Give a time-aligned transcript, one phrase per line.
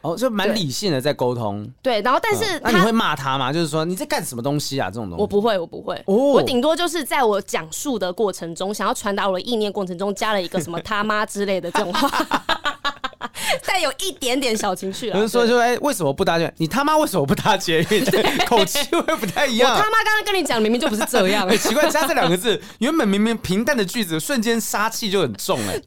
[0.00, 1.68] 哦，就蛮理性的在沟通。
[1.82, 3.52] 对，然后但是、嗯、那你会骂他吗？
[3.52, 4.88] 就是说你在干什么东西啊？
[4.88, 5.94] 这种东西我不会，我不会。
[6.06, 12.08] 哦、我顶多就是在我讲述的过程中，想要传达我的意念过程中，加了一个什么他妈之类的这种话。
[13.64, 16.52] 带有一点点小情绪啊，有人说说，哎，为什么不搭捷？
[16.58, 18.04] 你他妈为什么不搭捷运？
[18.04, 19.70] 对，口气会不太一样。
[19.70, 21.46] 我他妈刚刚跟你讲，明明就不是这样。
[21.48, 25.58] 哎，奇怪，加这两个字，原本明明平淡的句子，瞬间杀气就很重。
[25.68, 25.80] 哎。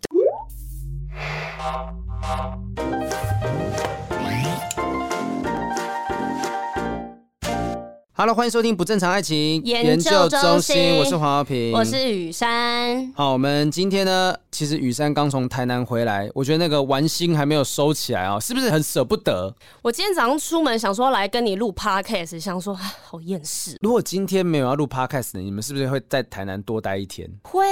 [8.21, 13.11] Hello，欢迎收听不正常爱情研究中心，我是黄耀平，我是雨珊。
[13.16, 19.52] 好，我们今天呢，其实雨珊刚从台南回来，我觉得那个玩心还没有收起来啊、哦，是不是很舍不得？
[19.81, 23.75] 我今天早上出门想说来跟你录 Podcast，想说好厌世。
[23.81, 27.27] 如果今天没有要录 Podcast，你们是不是会在台南多待一天？
[27.41, 27.66] 会，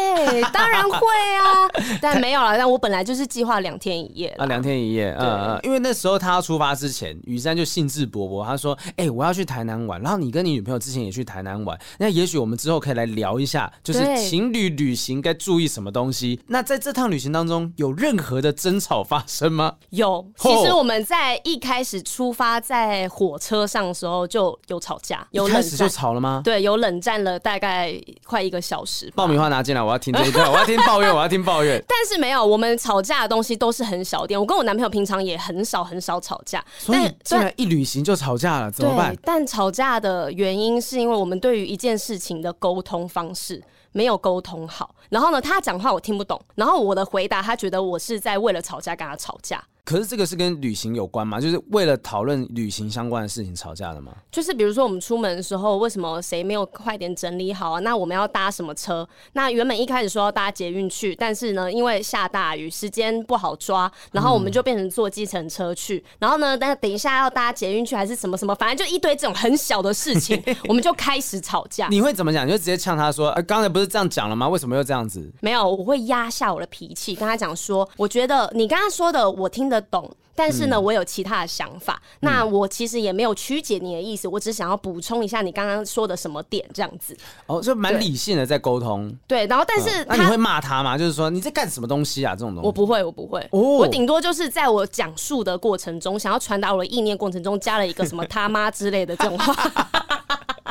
[0.51, 1.69] 当然会啊，
[2.01, 2.57] 但没有了。
[2.57, 16.39] 但我本来就是计划两天一夜啊，两天一夜，嗯嗯，因为那时候他要出发之前，雨珊就兴致勃勃，他说：“哎、欸，我要去台南玩，然后你跟。”跟你女朋友之前也去台南玩，那也许我们之后可以来聊一下，就是情侣旅行该注意什么东西。
[16.47, 19.73] 那在这趟旅行当中，有任何的争吵发生吗？
[19.89, 25.49] 有， 其实我们在一开始出发在火车上的时候就有吵架，有。
[25.49, 26.41] 一开始就吵了吗？
[26.41, 27.93] 对，有冷战了大概
[28.23, 29.11] 快一个小时。
[29.13, 31.83] 爆米花拿进来，我要听这一段， 我要听抱怨，我要听抱怨。
[31.85, 34.39] 但是没有，我们吵架的东西都是很小点。
[34.39, 39.13] 我跟我男朋友平常也很少很少吵架，所以竟然一旅行就吵架了，怎么办？
[39.21, 40.28] 但吵架的。
[40.31, 49.63] 原因是因为我们对于一件事情的沟通方式没有沟通好，然后呢，他讲话我听不懂，然后我的回答他觉得我是在为了吵架跟他吵架。
[49.85, 51.41] 可是这个是跟旅行有关吗？
[51.41, 54.13] 就是为了讨论旅行相关的事情吵架的吗？
[54.31, 57.79] 就是比如说我们出门的时候，为什么谁没有快点整理好啊？
[57.79, 59.07] 那我们要搭什么车？
[59.33, 65.97] 那原本一开始说要搭捷运去，但是呢，因为下大雨，时间不好抓，然后我们就变成坐计程车去。
[65.97, 70.39] 嗯、然后呢，但等一下要搭捷运去还是什么什么，反正就一堆这种很小的事情，
[70.69, 71.87] 我们就开始吵架。
[71.89, 72.45] 你会怎么讲？
[72.45, 74.47] 你就直接呛他说：“呃，刚才不是这样讲了吗？
[74.47, 82.01] 为什么又这样子？”没有，我会压下我的脾气，跟他讲说：“我觉得你刚刚说的我听得懂。”但是呢，嗯、我有其他的想法。
[82.21, 87.13] 那我其实也没有曲解你的意思，我只想要补充一下你刚刚说的什么点，这样子。
[87.45, 89.13] 哦，就蛮理性的在沟通。
[89.27, 90.97] 对，然后但是、嗯、那你会骂他吗？
[90.97, 92.35] 就是说你在干什么东西啊？
[92.35, 93.41] 这种东西我不会，我不会。
[93.51, 99.53] 哦、我顶多就是在我讲述的过程中，想要传达我的意念过程中，加了一个什么 他妈之类的这种话。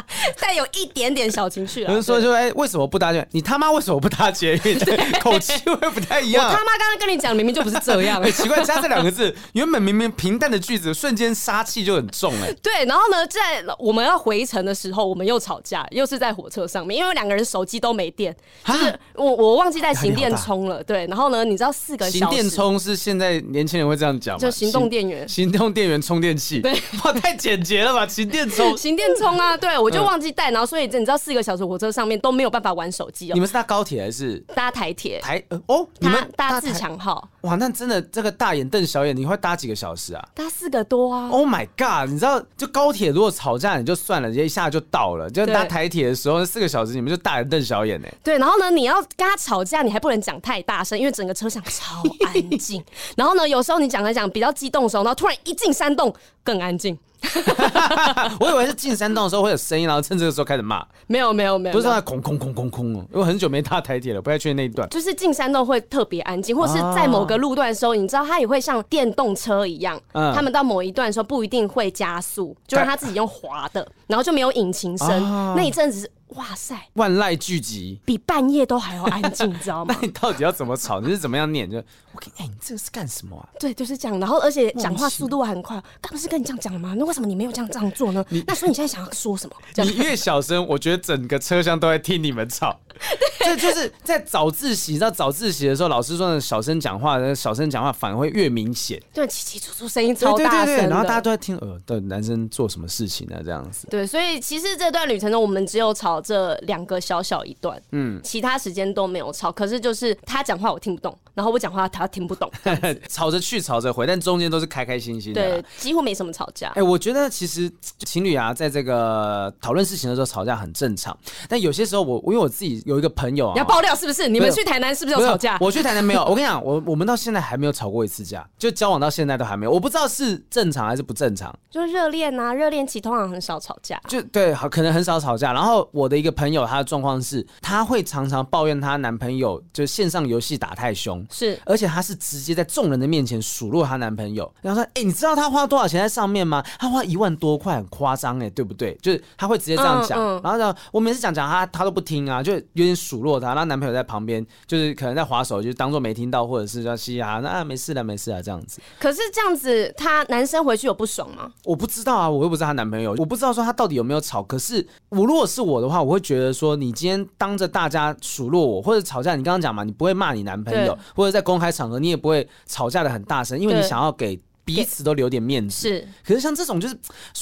[0.40, 1.88] 带有一点点小情绪了！
[1.88, 3.26] 有人说说，哎，为什么不搭捷？
[3.32, 4.78] 你他妈为什么不搭捷运？
[5.20, 6.44] 口气会不太一样。
[6.44, 8.20] 我他妈刚刚跟你讲，明明就不是这样。
[8.24, 12.32] 哎，奇怪，加这两个字，原本明明平淡的句子，瞬间杀气就很重。
[12.42, 12.84] 哎， 对。
[12.86, 20.82] 然后呢，在我们要回程的时候，我们又吵架，又是在火车上面，因为两个人手机都没电，就是我我忘记带行电充了。
[20.84, 21.06] 对。
[21.06, 24.40] 然后呢，你知道四个小电充是现在年轻人会这样讲吗？
[24.40, 26.60] 就行动电源，行动电源充电器。
[26.60, 26.72] 对，
[27.04, 28.06] 哇，太简洁了吧？
[28.06, 29.56] 行电充，行电充啊！
[29.56, 30.98] 对，我就忘记带，然后所以这。
[30.98, 33.34] 你知道四个小时火车上面都没有办法玩手机哦。
[33.34, 35.20] 你们是搭高铁还是搭台铁？
[35.20, 37.28] 台呃哦，你们搭自强号。
[37.42, 40.28] 哇，那真的这个大眼瞪小眼，你会搭几个小时啊？
[40.34, 42.10] 搭四个多啊！Oh my god！
[42.10, 45.30] 你知道就高铁如果吵架你就算了，直接一下就到了。
[45.30, 48.08] 就搭台铁的时候，那四个小时你们就大眼瞪小眼呢。
[48.24, 52.84] 对，然后呢，你要跟他吵架，你还不能讲太大声，因为整个车厢超安静。
[53.16, 56.98] 然后呢，有时候你讲来讲比较激动的时候，然后突然一进山洞更安静。
[58.40, 60.84] 我以为是进山洞的时候会有声音，然后趁这个时候开始骂。
[61.06, 63.04] 没有没有没有，不是在空空空空空哦。
[63.12, 64.88] 因为很久没搭台铁了，不太确定那一段。
[64.88, 75.54] 就是进山洞会特别安静，或是在某个路段的时候，你知道它也会像电动车一样，嗯，他们到某一段的时候不一定会加速，就让它自己用滑的，然后就没有引擎声。
[75.56, 76.10] 那一阵子。
[76.30, 76.76] 哇塞！
[76.94, 79.94] 万籁俱寂，比半夜都还要安静，你知道吗？
[80.00, 81.00] 那你到底要怎么吵？
[81.00, 81.70] 你是怎么样念？
[81.70, 83.48] 就我跟你，哎、欸，你这个是干什么啊？
[83.58, 84.18] 对，就是这样。
[84.20, 85.82] 然后而且讲话速度还很快。
[86.00, 86.94] 刚不是跟你这样讲了吗？
[86.98, 88.24] 那为什么你没有这样这样做呢？
[88.28, 89.56] 你那所以你现在想要说什么？
[89.84, 92.78] 你越小声，我觉得整个车厢都在听你们吵。
[93.38, 99.00] 这就是在早自习，你知道早自习的时候，老师说的小声讲话，小声讲话反而会越明显。
[99.14, 100.66] 对，起起楚楚声音超大声。
[100.66, 103.38] 对对对，然后大家都在听，呃，的男生做什么事情啊？
[103.44, 103.86] 这样子。
[103.88, 106.98] 对，所以其实这段旅程中，我们只有吵这两个。
[107.00, 112.50] 小小一段，嗯，其他时间都没有吵，可是就是他讲话我听不懂，然后我讲话他听不懂，
[113.08, 116.68] 吵着去吵着回，但中间都是开开心心的，对，几乎没什么吵架。
[116.68, 121.16] 哎、欸，我觉得其实情侣啊，在这个讨论事情的时候吵架很正常，
[121.48, 124.28] 但有些时候我因为我自己有一个朋友啊，你要爆料是不是？
[124.28, 125.56] 你们去台南是不是有吵架？
[125.60, 131.56] 我去台南没有，我跟你讲，我我们到现在还没有吵过一次架，就交往到现在都还没有，我不知道是正常还是不正常。
[131.70, 135.52] 就是热恋啊，热恋期通常很少吵架，就对，好，可能很少吵架。
[135.52, 146.64] 然后我我的一个朋友，她的状况是，她会常常抱怨她男朋友就是线上游戏打太凶，是，而且她是直接在众人的面前数落她男朋友，然后说：“哎、欸，你知道她花多少钱在上面吗？
[146.78, 153.48] 她花一万多块，很夸张哎，对不对？”就是她会直接这样讲，嗯嗯、然后呢，我每次讲讲她，她都不听啊，就有点数落她。
[153.48, 158.80] 然后男朋友在旁边，就是可能在划手，就当做没听到，或者是叫嘻哈，那、啊、没事的，没事啊这样子。
[158.98, 161.52] 可是这样子，她男生回去有不爽吗？
[161.66, 164.42] 我不知道啊，我又不是她男朋友，我不知道说她到底有没有吵。
[164.42, 175.88] 可是我如果是我的话，我会觉得说，你今天当着大家数落我，或者吵架，你刚刚讲嘛，你不会骂你男朋友，或者在公开场合你也不会吵架的很大声，因为你想要给彼此都留点面子。
[175.88, 176.96] 是，可是像这种就是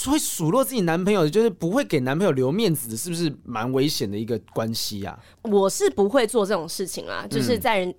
[0.08, 5.18] 会数落自己男朋友，就是不会给男朋友留面子的，是不是蛮危险的一个关系呀？
[5.42, 7.88] 我是不会做这种事情啊，就是在人。
[7.88, 7.94] 嗯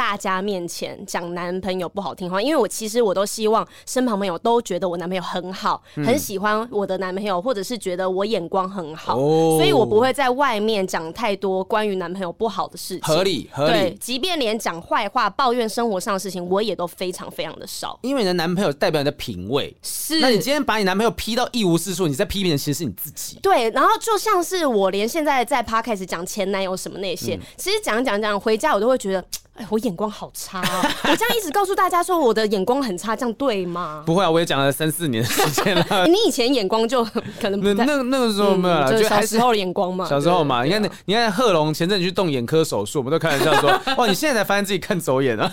[0.00, 13.02] 大家面前讲男朋友不好听话，因为我其实我都希望身旁朋友都觉得我男朋友很好，嗯、很喜欢我的男朋友，或者是觉得我眼光很好，哦、所以我不会在外面讲太多关于男朋友不好的事情。
[13.02, 13.72] 合理，合理。
[13.72, 17.98] 对，即便连讲坏话、抱怨生活上的事情，我也都非常非常的少。
[18.00, 20.18] 因为你的男朋友代表你的品味，是。
[20.20, 23.38] 那你今天把你男朋友批到一无是处，你在批评的其实是你自己。
[23.42, 29.22] 对，然后就像是我连现在在 Podcast 讲前男友什么那些，嗯、其实讲讲讲回家，我都会觉得。
[29.60, 30.90] 哎，我眼光好差哦！
[31.04, 34.02] 我这样一直告诉大家说我的眼光很差，这样对吗？
[34.06, 36.06] 不会啊，我也讲了三四年的时间了。
[36.06, 37.04] 你以前眼光就
[37.38, 40.06] 可能不那那个时候没有了，就小时候的眼光嘛。
[40.08, 45.50] 小时候嘛，你看你看贺龙前阵子去动眼科手术，我们都开玩笑说，哇， 你现在才发现自己看走眼了。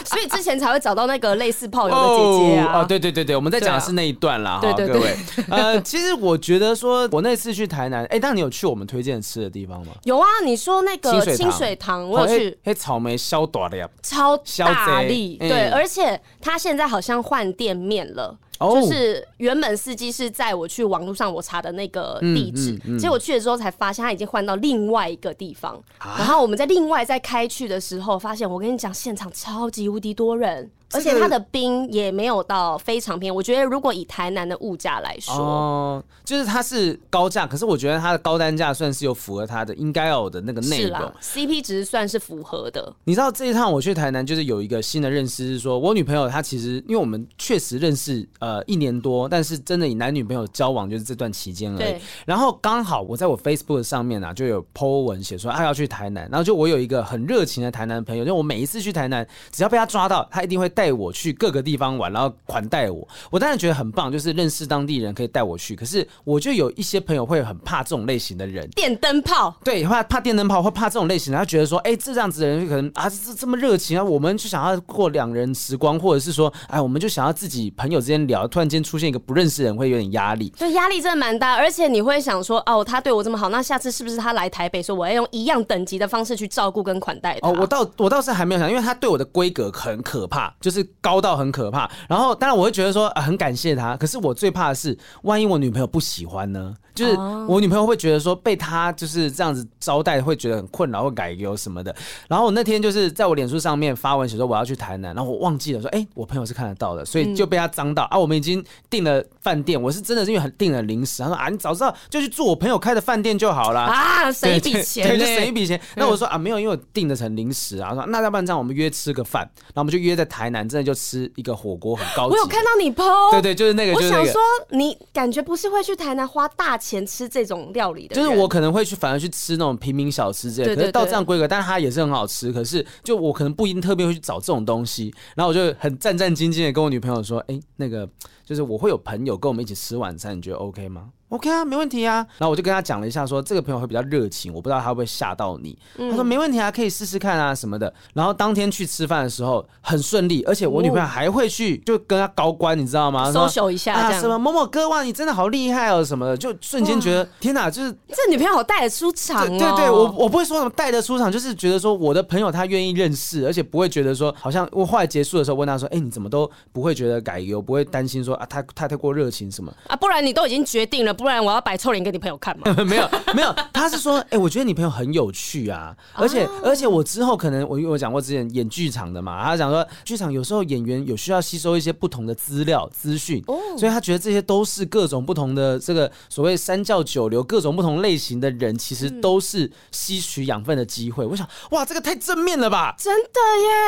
[0.06, 2.80] 所以之前才会找到那个类似泡友的姐姐啊！
[2.80, 5.16] 哦，对对对对，我们在讲的是那一段啦，哈，各位。
[5.48, 9.92] 呃，其实我觉得说，我那次去台南，哎，那你有去我们推荐吃的地方吗？
[10.04, 12.58] 有啊，你说那个清水塘，我有去。
[12.64, 18.36] 黑，草莓小大粒，超大力，对，而且他现在好像换店面了。
[18.58, 25.80] 就是原本司机是在我去网络上我查的那个地址，嗯嗯嗯、结果去了之后才发现他已经换到另外一个地方。
[25.98, 30.70] 啊、然后我们在另外再开去的时候，发现我跟你讲，现场超级无敌多人。
[30.92, 42.90] 而且它的冰也没有到非常便宜，我觉得如果以台南的物价来说，哦，就是它是高价，可是我觉得它的高单价算是有符合它的应该有的那个内容，CP 值算是符合的。
[43.04, 51.78] 你知道这一趟我去台南，就是有一个新的认识，是说我女朋友她其实因为我们确实认识呃一年多，但是真的以男女朋友交往就是这段期间而已。
[51.78, 60.72] 对然后刚好我在我 Facebook 上面啊就有 po 文写说她要去台南，然后就我有一个很热情的台南朋友，就我每一次去台南，只要被他抓到，他一定会。
[60.78, 65.74] 带我去各个地方玩，然后款待我，我当然觉得很棒，就是认识当地人可以带我去。
[65.74, 80.48] 可是我就有一些朋友会很怕这种类型的人，电灯泡，对，怕怕电灯泡，会怕这种类型的，他觉得说，哎，这样子的人可能啊，这这么热情啊，我们就想要过两人时光，或者是说，哎，我们就想要自己朋友之间聊，突然间出现一个不认识的人，会有点压力。
[80.56, 87.48] 对，压力真的蛮大，而且你会想说，哦，他对我这么好，那下次是不是他来台北，说我要用一样等级的方式去照顾跟款待他？
[87.48, 91.48] 哦，我倒我倒是还没有想，因为他对我的规格很可怕，就就是高到很。
[91.50, 96.74] 可怕，然后当然我会觉得说、呃、很感谢他，可是我最怕的是，万一我女朋友不喜欢呢？
[96.98, 97.16] 就是
[97.46, 101.94] 我女朋友会觉得说被他就是这样子招待，会觉得很困扰，会改油什么的。
[102.28, 108.18] 然后我那天就是在我脸书上面发文写说我要去台南，然后我忘记了说，哎、欸，我朋友是看得到的，所以就被他脏到、嗯、啊。
[108.18, 115.80] 我们已经订了饭店，我是真的是因为很订了零食，他说啊，你早知道就去住我朋友开的饭店就好了啊，省一笔钱，对，就省一笔钱。
[115.94, 117.94] 那我说啊，没有，因为我订的成零食啊。
[117.94, 122.32] 说那要不然这样，我们约吃个饭，然后我们就约在台南，真的就吃一个火锅，很高级。
[122.32, 123.94] 我有看到你 PO，对对，就是那个。
[123.98, 124.40] 我想说，
[124.70, 127.58] 你感觉不是会去台南花大钱吃这种。
[127.74, 130.76] 料理的，就是我可能会去，反而去吃那种平民小吃之类的。
[130.76, 132.50] 可是到这样规格，但是它也是很好吃。
[132.50, 135.12] 可是就我可能不一定特别会去找这种东西。
[135.34, 138.08] 然后我就很战战兢兢的跟我女朋友说：“哎，那个
[138.44, 142.26] 就是我会有朋友跟我们一起吃晚餐，你觉得 OK 吗？” OK 啊，没问题啊。
[142.38, 145.76] 然后我就跟他讲了一下说，说这个朋友会比较热情，我不知道他会不会吓到你。
[145.96, 147.92] 嗯、他说没问题啊，可以试试看啊什么的。
[148.14, 159.58] 然后当天去吃饭的时候很顺利，而且我女朋友还会去就跟他高官，你知道吗？social 一下啊，什么某某哥哇，你真的好厉害哦什么的，就瞬间觉得天哪，就是这女朋友好带得出场哦。
[159.58, 169.94] 对对，我我不会说什么带得出场，就是觉得说我的朋友他愿意认识，而且不会觉得说好像我后来结束的时候问他说，哎，你怎么都不会觉得改油，不会担心说啊他他太过热情什么啊？
[169.94, 171.98] 不然你都已经决定了，不然我要摆臭脸。
[171.98, 172.64] 给你朋友看吗？
[172.86, 191.24] 没有没有，他是说，哎、欸，我觉得你朋友很有趣啊，而且、啊、而且我之后可能我因为我讲过之前演剧场的嘛，他讲说剧场有时候演员有需要吸收一些不同的资料资讯，哦、所以他觉得这些都是各种不同的这个所谓三教九流各种不同类型的人，其实都是吸取养分的机会。
[191.26, 192.94] 嗯、我想，哇，这个太正面了吧？
[192.96, 193.40] 真的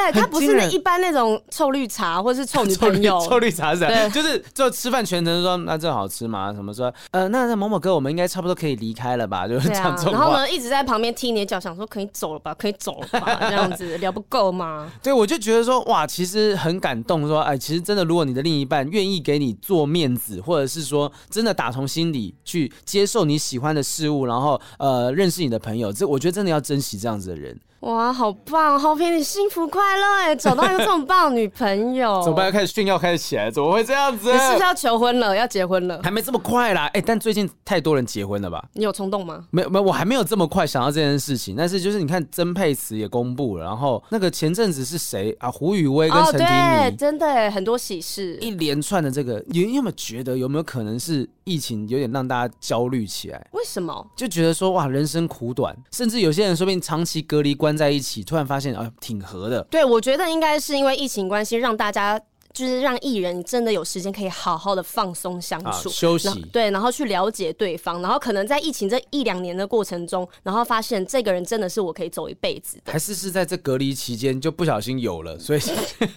[0.08, 6.52] 耶，他不是那一般那种臭绿茶或是臭女朋友， 臭绿，臭绿茶是，对就是就吃饭全程说那这好吃吗？
[6.52, 7.19] 什么说呃。
[7.20, 9.46] 呃，那那某某哥，我们应该差不多可以离开了吧？
[9.46, 10.06] 就是 这样子。
[10.06, 14.90] 然后呢，一直在旁边踢你的脚，想说可以走了吧，可以走了吧， 这样子聊不够吗？
[15.02, 27.60] 对，我就觉得说，哇，其实很感动，说，哎，其实真的，如果你的另一半愿意给你做面子，或者是说真的打从心里去接受你喜欢的事物，然后呃，认识你的朋友，这我觉得真的要珍惜这样子的人。
[27.80, 28.78] 哇，好棒！
[28.78, 32.20] 好评你幸福快乐哎，找到一个这么棒的女朋友。
[32.22, 32.44] 怎么办？
[32.44, 33.50] 要开始炫耀开始起来？
[33.50, 34.30] 怎么会这样子？
[34.30, 35.34] 你是不是要求婚了？
[35.34, 35.98] 要结婚了？
[36.02, 36.90] 还没这么快啦！
[36.92, 38.62] 哎，但最近太多人结婚了吧？
[38.74, 39.46] 你有冲动吗？
[39.50, 41.56] 没有没有，我还没有这么快想到这件事情。
[41.56, 45.50] 但是就是你看，曾沛慈也公布了，然后那个前阵子是谁啊？
[45.50, 53.48] 胡宇威跟陈婷妮，哦、对真的很多喜事，一连串的这个，你有没有觉得有没有可能是疫情有点让大家焦虑起来？
[53.52, 54.06] 为什么？
[54.14, 58.46] 就觉得说哇，人生苦短，甚至有些人说不定长期隔离关在一起，突然。
[58.50, 59.62] 发现啊，挺合的。
[59.70, 62.20] 对，我觉得应该是因为疫情关系，让大家。
[62.52, 72.92] 就是让艺人真的有时间可以好好的放松相处、啊、休息，对，然后去了解对方，然后可能在疫情这一两年的过程中，然后发现这个人真的是我可以走一辈子的。
[72.92, 75.60] 还是是在这隔离期间就不小心有了，所以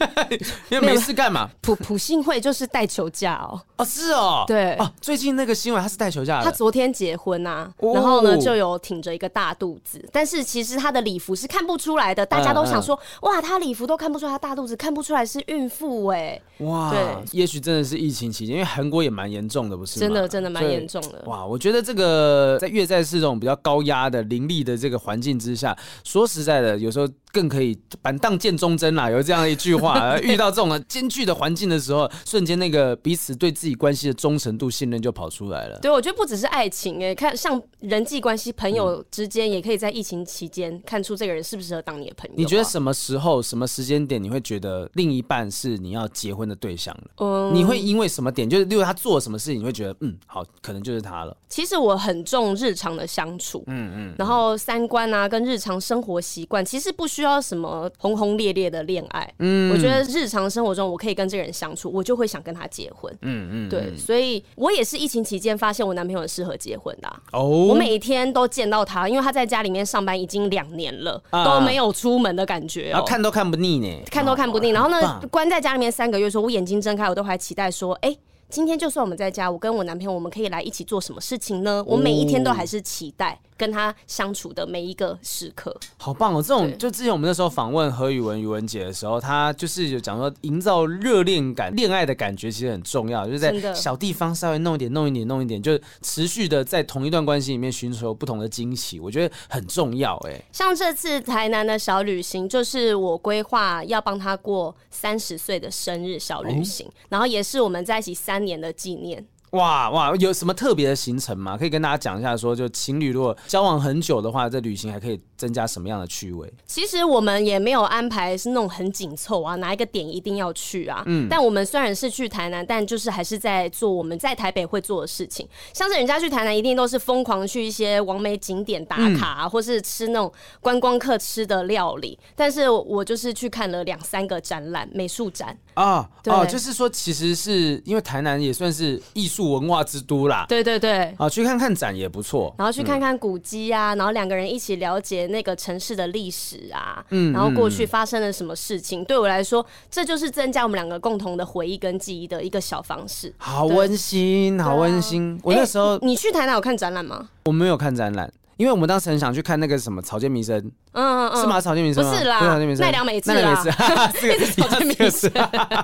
[0.69, 1.49] 因为没事干嘛？
[1.61, 4.73] 普普信会就是带球假哦，哦是哦，对。
[4.75, 12.99] 哦，最近那个新闻他是带球假的，他昨天结婚啊，哦、然后呢就有挺着一个大肚子，但是其实他的礼服是看不出来的，大家都想说、嗯。
[12.99, 16.22] 嗯、哇，他礼服都看不出来他大肚子，看不出来是孕妇哎，
[16.59, 16.91] 哇。
[16.91, 16.99] 对
[17.31, 20.07] 也许真的是疫情期间，因为韩国也蛮严重的，不是吗？
[20.07, 21.23] 真的，真的蛮严重的。
[21.25, 27.07] 哇，我觉得这个在越在是这种比较高压的凌厉的这个环境之下，说实在的，有时候。
[27.33, 30.17] 更可以板荡见忠贞啦，有这样一句话。
[30.21, 35.79] 遇到这种艰巨的环境的时候，瞬间那个彼此对自己关系的忠诚度、信任就跑出来了。
[35.79, 42.35] 对，我觉得不只是爱情，哎，看像人际关系、朋友之间，也可以在疫情期间看出这个人适不适合当你的朋友。
[42.37, 47.03] 你觉得什么时候、什么时间点，你会觉得另一半是你要结婚的对象了？
[47.17, 51.35] 嗯，你会因为什么点，就是例如他做什么事情，你会觉得嗯，好，可能就是他了。
[51.49, 57.89] 其实我很重日常的相处，嗯嗯，然后三观啊，跟日常生活习惯，其实不需要什么。
[57.97, 67.47] 轰轰烈烈的恋爱，嗯，我觉得日常生活中我可以跟这个人相处，我就会想跟他结婚，嗯嗯，对，所以我也是疫情期间发现我男朋友很适合结婚的哦。
[67.47, 74.69] 我每天都见到他，因为他在家里面上班已经两年了，都没有出门的感觉，看都看不腻呢，看都看不腻。
[74.69, 78.17] 然后呢，关在家里面三个月，说我眼睛睁开，我都还期待说，哎。
[78.53, 81.83] 今天就算我们在家，我跟我男朋友，我们可以来一起做什么事情呢？
[81.88, 85.75] 我每一天都还是期待跟他相处的每一个时刻。
[85.98, 86.39] 好棒哦！
[86.39, 100.15] 这种就之前我们那时候访问何宇文、宇文姐的时候，她就是有讲说，营造热恋感、恋爱的感觉其实很重要，就是在小地方稍微弄一点、弄一点、弄一点，就持续的在同一段关系里面寻求不同的惊喜，我觉得很重要。
[100.27, 109.27] 哎，像这次台南的小旅行，就是我规划要帮他过三十岁的生日小旅行，哦、然后也是我们在一起三年的纪念。
[109.53, 111.55] 哇哇，有什么特别的行程吗？
[111.55, 116.51] 可以跟大家讲一下说，说就情侣如果交往很久的话，这旅行还可以增加什么样的趣味？
[116.65, 121.03] 其实我们也没有安排是那种很紧凑啊，哪一个点一定要去啊。
[121.05, 121.27] 嗯。
[121.29, 125.48] 但我们虽然是去台南，但就是还是在做我们在台北会做的事情。
[125.72, 132.17] 像是人家去台南，一定都是疯狂去一些王美景点打卡啊，嗯、或是吃那种观光客吃的料理。
[132.36, 136.10] 但是我就是去看了两三个展览，美术展啊。
[136.24, 139.42] 对哦，就是说，其实是因为台南也算是艺术。
[139.51, 155.39] 文化之都啦，对对对，啊，去看看展也不错，然后去看看古迹啊，嗯、然后两个人一起了解那个城市的历史啊，嗯，然后过去发生了什么事情，嗯、对我来说，这就是增加我们两个共同的回忆跟记忆的一个小方式，好温馨，好温馨。
[155.43, 157.29] 我那时候，你去台南有看展览吗？
[157.45, 158.31] 我没有看展览。
[158.57, 160.57] 因为我们当时很想去看那个什么草间弥生，
[160.91, 161.60] 嗯嗯，是吗？
[161.60, 163.72] 草间弥生不是啦，奈良美智，奈良美
[164.19, 165.31] 智，一直草间弥生，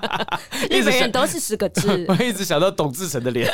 [0.70, 2.06] 日本人都是十个字。
[2.08, 3.52] 我一直想到董志成的脸，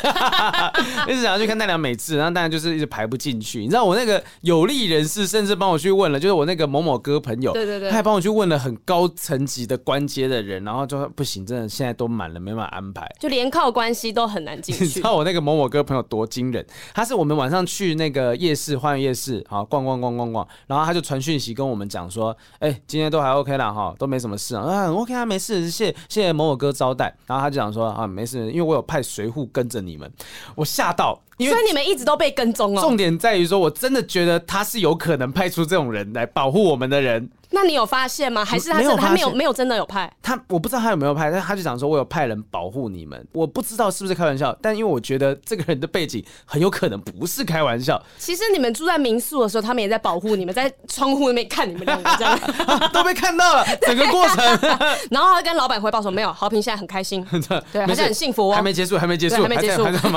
[1.08, 3.60] 一直想要去看奈良美智，然后当然就是一直排不进去。
[3.60, 14.84] 你知道我那个有利人士甚至帮我去问了，就是我那个某某哥朋友，对对对，他还帮我去问了很高层级的官阶的人，然后就说不行，真的现在都满了，没办法安排，就连靠关系都很难进去。
[14.84, 16.64] 你知道我那个某某哥朋友多惊人？
[16.94, 30.12] 他是我们晚上去那个夜市花园夜市，好逛逛逛逛逛，然后他就传讯息跟我们讲说，哎、欸，今天都还 OK 啦，哈，都没什么事啊，啊，OK 啊，没事，谢谢谢某某哥招待，然后他就讲说啊，没事，因为我有派随护跟着你们，
[30.54, 32.80] 我吓到，因为所以你们一直都被跟踪哦。
[32.82, 37.30] 重点在于说，我真的觉得他是有可能派出这种人来保护我们的人。
[37.56, 38.44] 那你有发现吗？
[38.44, 40.12] 还是他真的他没有没有真的有派？
[40.22, 48.00] 他我不知道他有没有派，但他就讲说我有派人保护你们，我不知道是不是开玩笑，但因为我觉得这个人的背景很有可能不是开玩笑。
[48.18, 52.38] 其实你们住在民宿的时候，他们也在保护你们，在窗户那边看你们两个这样，
[52.92, 54.36] 都被看到了 整个过程。
[55.10, 57.26] 然后他跟老板回报说，没有，豪平现在很开心，
[57.72, 60.16] 对，还是很幸福哦，还没结束，还没结束，还没结束，还没结束。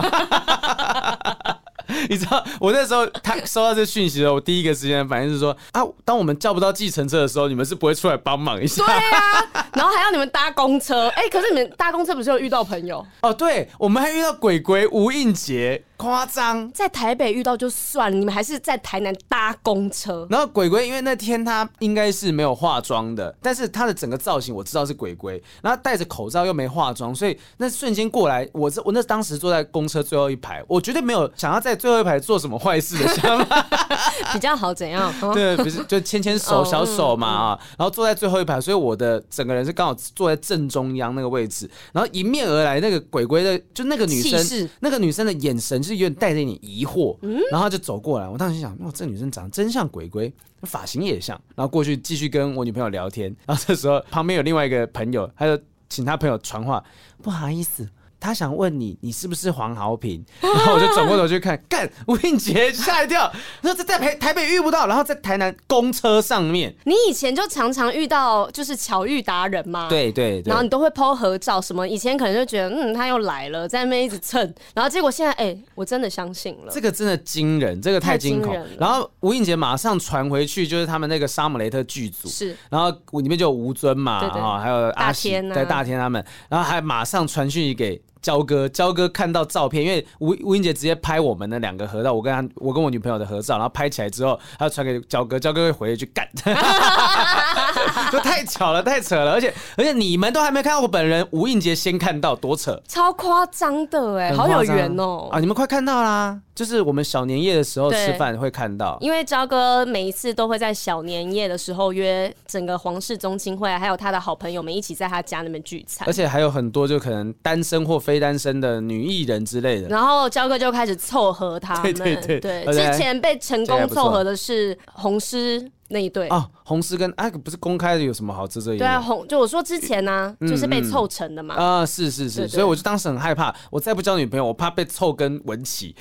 [2.07, 8.85] 你知道，我那时候他收到这讯息的时候，我第一个时间反应是说啊，当我们叫不到计程车的时候，你们是不会出来帮忙一下？
[8.85, 13.05] 对啊，然后还要你们搭公车，哎、欸，可是你们搭公车不是有遇到朋友？
[13.21, 15.83] 哦，对，我们还遇到鬼鬼吴映洁。
[15.99, 20.25] 夸张，在台北遇到就算了，你们还是在台南搭公车。
[20.29, 33.67] 然后鬼鬼，因为那天他应该是没有化妆的，但是他的整个造型我知道是鬼鬼，然后戴着口罩又没化妆，所以那瞬间过来，我我那当时坐在公车最后一排，我绝对没有想要在最后一排做什么坏事的想法，
[34.31, 35.13] 比较好怎样？
[35.35, 45.83] 对，不是就牵牵手小手嘛啊，然后坐在最后一排，所以我的整个人是刚好坐在正中央那个位置，然后迎面而来那个鬼鬼的，就那个女生，那个女生的眼神。
[45.89, 47.17] 是有点带着一点疑惑，
[47.51, 48.27] 然后他就走过来。
[48.27, 50.31] 我当时想，哇，这女生长得真像鬼鬼，
[50.63, 51.39] 发型也像。
[51.55, 53.35] 然后过去继续跟我女朋友聊天。
[53.45, 56.83] 然后这时候旁边有另外一个朋友，他就请他朋友传话，
[57.21, 57.89] 不好意思。
[58.19, 60.23] 他想问你，你是不是黄豪平？
[60.41, 63.31] 然后我就转过头去看，干吴映洁，吓一跳。
[63.61, 66.75] 然后在台台北遇不到，然后在台南公车上面。
[66.85, 69.87] 你以前就常常遇到，就是巧遇达人嘛。
[69.87, 70.49] 对对对。
[70.49, 71.87] 然后你都会 po 合照什么？
[71.87, 74.41] 以前可能就觉得，嗯，他又来了，在那边一直蹭。
[74.73, 76.71] 然后结果现在，哎、欸，我真的相信了。
[76.71, 78.53] 这个真的惊人，这个太惊恐。
[78.77, 82.27] 然后吴映洁马上传回去，就是他们那个沙姆雷特剧组。
[82.27, 82.55] 是。
[82.69, 88.01] 然后里面就有吴尊嘛，对对对，还有阿天、啊，在大天他们，然后还马上传讯息给。
[88.21, 96.27] 焦哥，焦哥看到照片，因为吴吴英杰直接拍我们的两个合照，我跟他，我跟我女朋友的合照，然后拍起来之后，他传给焦哥，焦哥会回去干，
[98.11, 106.39] 就太巧了，太扯了，而且而且你们都还没看到我本人，吴映洁先看到，多扯，超夸张的哎，好有缘哦啊，你们快看到啦。
[106.55, 119.87] 就是我们小年夜的时候吃饭会看到，因为朝哥每一次都会在小年夜的时候约整个皇室宗亲会，还有他的好朋友们一起在他家那边聚餐，而且还有很多就可能单身或非单身的女艺人之类的。
[119.87, 125.71] 然后朝哥就开始凑合他们，对 对对，对，之前被成功凑合的是红狮。
[125.89, 128.77] 那一对哦，红丝跟啊，不是公开的，有什么好遮遮掩？
[128.77, 131.55] 对啊，红就我说之前呢、就是被凑成的嘛。
[131.55, 135.95] 啊、嗯嗯，是是是所以我就当时很害怕，我再不交女朋友，我怕被凑跟文琪。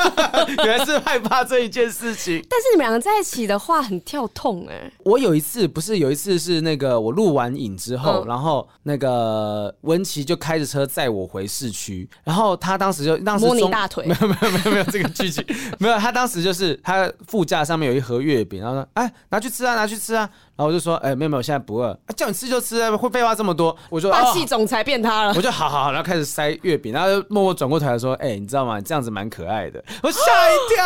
[0.64, 2.44] 原来是害怕这一件事情。
[2.48, 4.92] 但是你们两个在一起的话很跳痛哎、欸。
[5.04, 15.42] 我有一次不是有一次是那个我录完影之后、嗯，然后那个文琪就开着车载我回市区，然后他当时就当时摸你大腿， 没有没有没有没有这个剧情，
[15.80, 19.10] 没有他当时就是他副驾上面有一盒月饼，然后说哎。
[19.30, 20.28] 拿去吃啊，拿去吃啊。
[20.54, 23.74] 然后我就说，哎、欸，没有没有，现在不饿、啊，叫你吃就吃啊，会废话这么多。
[23.88, 25.32] 我就霸气总裁变他了。
[25.34, 28.76] 我就好好好，然后开始塞月饼，然后就默默转过头来说，哎、欸，你知道吗？
[28.76, 29.82] 你这样子蛮可爱的。
[30.02, 30.84] 我吓一跳。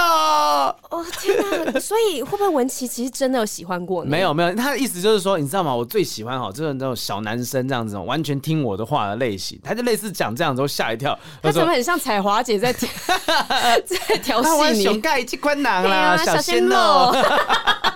[0.90, 1.36] 哦天
[1.72, 1.80] 哪！
[1.80, 4.10] 所以会不会文琪其实真的有喜欢过你？
[4.10, 5.74] 没有没有，他的意思就是说，你知道吗？
[5.74, 9.58] 我最喜欢哈，就是那种小男生这样子，完全听我的话的类型。
[9.64, 11.18] 他就类似讲这样子，我吓一跳。
[11.42, 14.84] 他怎么很像彩华姐在 在调戏你？
[14.84, 17.12] 熊盖一宽囊啦，小鲜肉。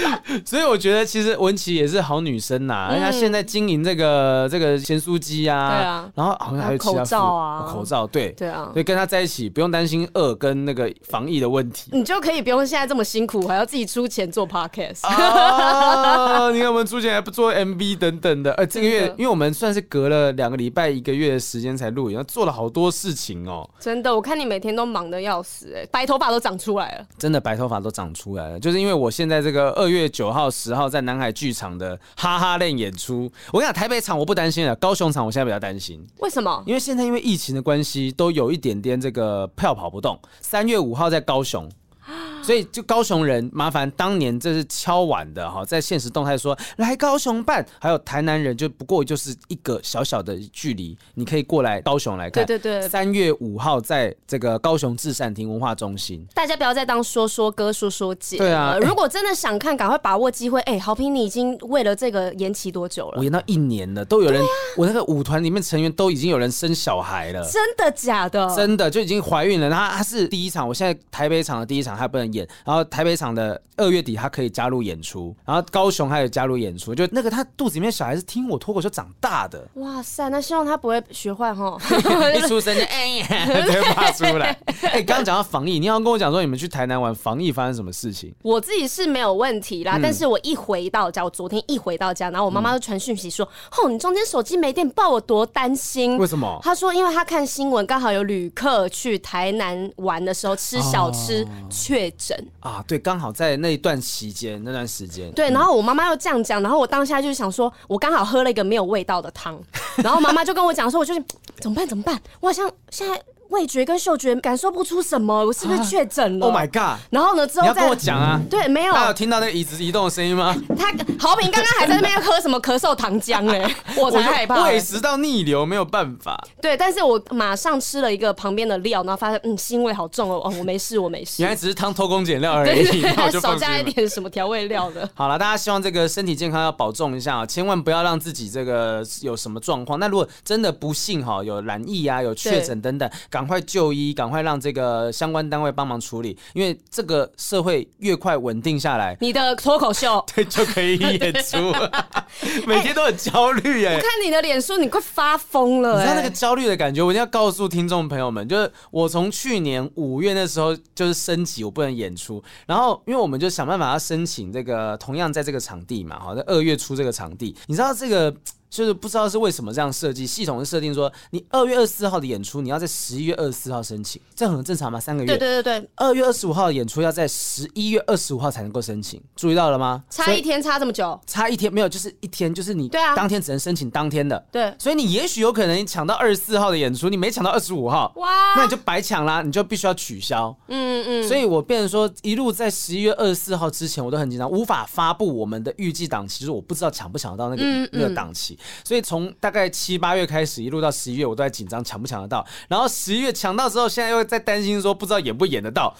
[0.44, 8.30] 所以我觉得其实文琪也是好女生呐、啊，人、嗯、家现在经营这个这个咸酥鸡啊，对啊，然后好像还有口罩啊，口罩对。
[8.32, 16.50] 对啊，所以跟他在一起不用担心饿跟那个防疫的问题，你就可以不用现在这么辛苦，还要自己出钱做 podcast 啊！
[16.52, 23.68] 你看我们出钱还不做 MV 等等的，呃，这个月因为我们算是隔了两个礼拜一个月的时间才录影，做了好多事情哦。
[23.78, 29.72] 真的，我看你每天都忙的要死，哎，白头发都长出来了，真的白头发都长出来了，就是因为我现在这个。
[29.82, 36.00] 二月九号、十号在南海剧场的哈哈练演出，我跟你讲，台北场我不担心了，高雄场我现在比较担心。
[36.18, 36.62] 为什么？
[36.64, 40.16] 因为现在因为疫情的关系，都有一点点这个票跑不动。
[40.40, 41.68] 三月五号在高雄。
[42.42, 52.44] 所以就高雄人麻烦，当年这是敲碗的哈，在现实动态说来高雄办，还有台南人就不过就是一个小小的距离，你可以过来高雄来看。
[52.44, 58.38] 对对对，三月五号在这个高雄至善亭文化中心，大家不要再当说说哥说说姐。
[58.38, 60.60] 对啊，如果真的想看，赶快把握机会。
[60.62, 63.18] 哎，好评，你已经为了这个延期多久了？
[63.18, 67.48] 我延到一年了，都有人，啊、我那个舞团里面成员都已经有人生小孩了。
[67.50, 68.54] 真的假的？
[68.56, 69.70] 真的就已经怀孕了。
[69.70, 73.12] 他他是第一场，我现在台北场的第一场还不能演，然后台北。
[73.22, 79.68] 场的二月底他可以加入演出，然后高雄还有加入演出，就那个他肚子里面小孩是听我脱口秀长大的。
[79.74, 81.76] 哇塞，那希望他不会学坏哈，
[82.34, 84.58] 一出生就哎呀，直接发出来。
[84.82, 88.34] 哎，刚刚讲到防疫，你要跟我讲说你们去台南玩防疫发生什么事情？
[88.42, 96.18] 我自己是没有问题啦，嗯、但是我一回到家，我昨天一回到家，然后我妈妈就传讯息说，哦、嗯，你中间手机没电，报我多担心。
[96.18, 96.58] 为什么？
[96.62, 102.21] 她说，因为她看新闻，刚好有旅客去台南玩的时候吃小吃确诊、哦、
[102.60, 102.98] 啊，对。
[102.98, 109.60] 刚好在那一段期间，那段时间，对，然后我妈妈又这样讲，然后我当下就想说，我刚好喝了一个没有味道的汤，
[109.96, 111.22] 然后妈妈就跟我讲说，我就是
[111.60, 111.86] 怎么办？
[111.86, 112.20] 怎么办？
[112.40, 113.20] 我好像现在。
[113.52, 116.98] 味觉跟嗅觉感受不出什么，我是不是确诊了、啊、？Oh my god！
[117.10, 120.56] 然后呢，之后再跟我讲啊，对，没有，他有听到那个椅子移动的声音吗？
[120.76, 126.42] 他豪平刚刚还在那边喝什么咳嗽糖浆哎， 我才害怕，胃食道逆流没有办法。
[126.60, 135.08] 对，但是我马上吃了一个旁边的料，然后发现嗯腥味好重哦，哦我没事我没事，原来只是汤偷工减料而已，对 少加一点什么调味料的。
[135.14, 139.98] 好了，大家希望这个身体健康要保重一下啊，千万不要让自己这个有什么状况。
[139.98, 151.72] 那如果真的不幸哈有染疫啊，有确诊等等，赶快就医，赶快让这个相关单位帮忙处理，因为这个社会越快稳定下来，你的脱口秀 对就可以演出。
[152.66, 168.34] 每天都很焦虑耶、欸，我看你的脸书，你快发疯了、欸，你知道那个焦虑的感觉，我一定要告诉听众朋友们，就是我从去年五月那时候就是升级，我不能演出，然后因为我们就想办法要申请这个同样在这个场地嘛，好，在二月初这个场地，你知道这个。
[168.72, 174.98] 就是不知道是为什么这样设计，系统是设定说你二月二十四号的演出，你要在十一月二十四号申请，这很正常吗？
[174.98, 175.26] 三个月？
[175.26, 175.90] 对对对对。
[175.96, 180.02] 二月二十五号的演出要在十一月二十五号才能够申请，注意到了吗？
[180.08, 181.20] 差一天差这么久？
[181.26, 184.42] 差一天没有，就是一天，就是你对啊，当天只能申请当天的。
[184.50, 184.74] 对。
[184.78, 190.56] 所以你也许有可能你抢到二十四号的演出，你没抢到二十五号，哇，那你就白抢啦，你就必须要取消。
[190.68, 191.28] 嗯嗯。
[191.28, 202.46] 所以我变成说，一路在十一月二十四号之前，我都很紧张，无法发布我们的预计档期，就是我不知道抢不抢得到那个嗯嗯那个档期，所以从大概七八月开始，一路到十一月，我都在紧张抢不抢得到。
[202.68, 205.94] 然后十一月抢到之后，现在又在担心说，不知道演不演得到。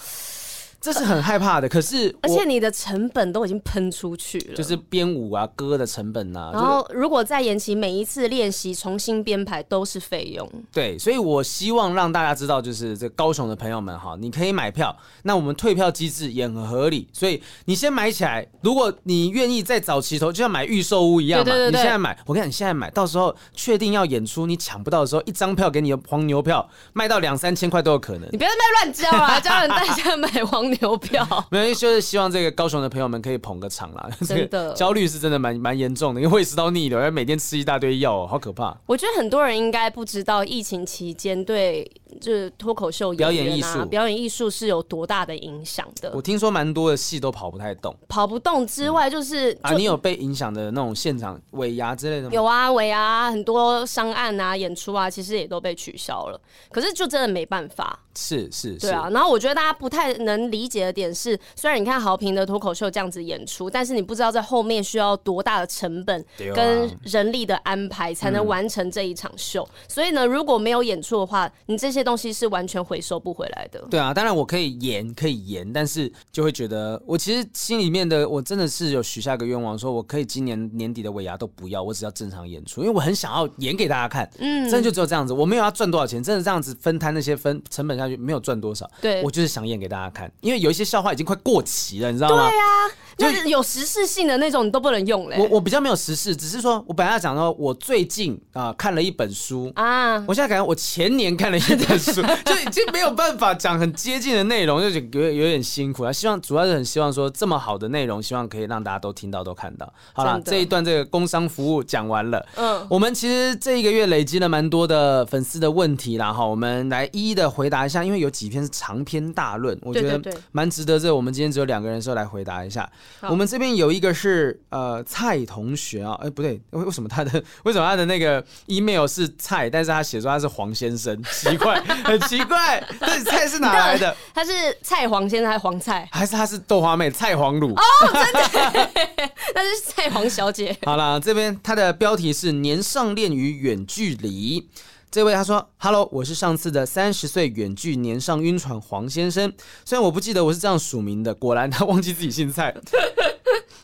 [0.82, 6.50] 这是很害怕的，可是而且你的成本都已经喷出去了，就是编舞啊、歌的成本啊。
[6.52, 10.46] 然后如果再延期，每一次练习重新编排都是费用。
[10.72, 17.08] 对，所以我希望让大家知道，就是这高雄的朋友们哈，你可以买票，那我们退票机制也很合理。
[17.12, 21.44] 所以你先买起来，如果你愿意再早期投，就像买预售屋一样嘛。
[21.44, 28.28] 对对对对，你现在买，我跟你讲，你现在买到时候确定要演出，你抢不到的时候，一张票给你的黄牛票卖到两三千块都有可能。
[28.32, 30.92] 你别在那乱叫啊，叫人大家买黄牛。
[30.92, 34.10] 牛 票没有，就是希望这个高雄的朋友们可以捧个场啦。
[34.26, 38.76] 真的，焦虑是真的蛮蛮严重的，因为胃食道逆流，要每天吃一大堆药， 好可怕。
[38.86, 41.88] 我觉得很多人应该不知道，疫情期间对
[42.20, 46.10] 就是脱口秀、啊、表演艺术、表演艺术是有多大的影响的。
[46.14, 52.30] 我听说蛮多的戏都跑不太动，跑不动之外，就是、嗯、啊，你有被影响的那种现场尾牙之类的吗？
[52.32, 56.40] 有啊，尾牙很多商案啊、演出啊，其实也都被取消了。
[56.70, 57.98] 可是就真的没办法。
[58.16, 59.08] 是是，是，对啊。
[59.10, 69.66] 然后我觉得大家不太能理解的点是，虽然你看好评的脱口秀这样子演出，但是你不知道在后面需要多大的成本跟人力的安排才能完成这一场秀。
[69.72, 73.82] 嗯、所以呢，如果没有演出的话，你这些东西是完全回收不回来的。
[73.90, 84.28] 对啊，当然我可以演，可以演，但是就会觉得我其实心里面的我真的是有许下个愿望，说我可以今年年底的尾牙都不要，我只要正常演出，因为我很想要演给大家看。
[84.38, 88.01] 嗯，真的就只有这样子，我没有要赚多少钱，真的这样子分摊那些分成本。
[88.08, 92.48] 没有赚多少，对，我就是想演给大家看，因为有一些笑话已经快过期了，你知道吗？
[92.48, 95.36] 对呀、啊，就是有时事性的那种你都不能用嘞。
[95.38, 104.88] 我我比较没有时事，只是说我本来要讲说，我最近啊、呃、看了一本书啊，我现在感觉我前年看了一本书， 就已经没有办法讲很接近的内容，就
[105.20, 106.12] 有有点辛苦啊。
[106.12, 109.92] 希望主要是很希望说这么好的内容，希望可以让大家都听到都看到。
[110.12, 120.98] 好了，这一段这个工商服务讲完了，嗯，我们其实这一个月累积了蛮多的粉丝的问题啦，哈，我们来一一的回答一下，因为有几篇是长篇大论，我觉得蛮值得。
[120.98, 122.90] 这我们今天只有两个人的时候来回答一下。
[123.22, 132.82] 我们这边有一个是呃蔡同学啊，哎不对，为为什么他的为什么他的那个 email 是蔡，但是他写说他是黄先生，奇怪，很奇怪。
[133.00, 134.16] 这蔡是哪来的？
[134.34, 134.52] 他是
[134.82, 136.08] 蔡黄先生还是黄蔡？
[136.10, 137.74] 还是他是豆花妹蔡黄乳？
[137.74, 138.90] 哦，真的，
[139.54, 140.76] 那是蔡黄小姐。
[140.84, 144.68] 好了，这边他的标题是年上恋与远距离。
[145.12, 149.52] 这位他说：“Hello，我是上次的三十岁远距年上晕船黄先生。
[149.84, 152.74] 虽然我不记得我是这样署名的，果然他忘记自己姓蔡。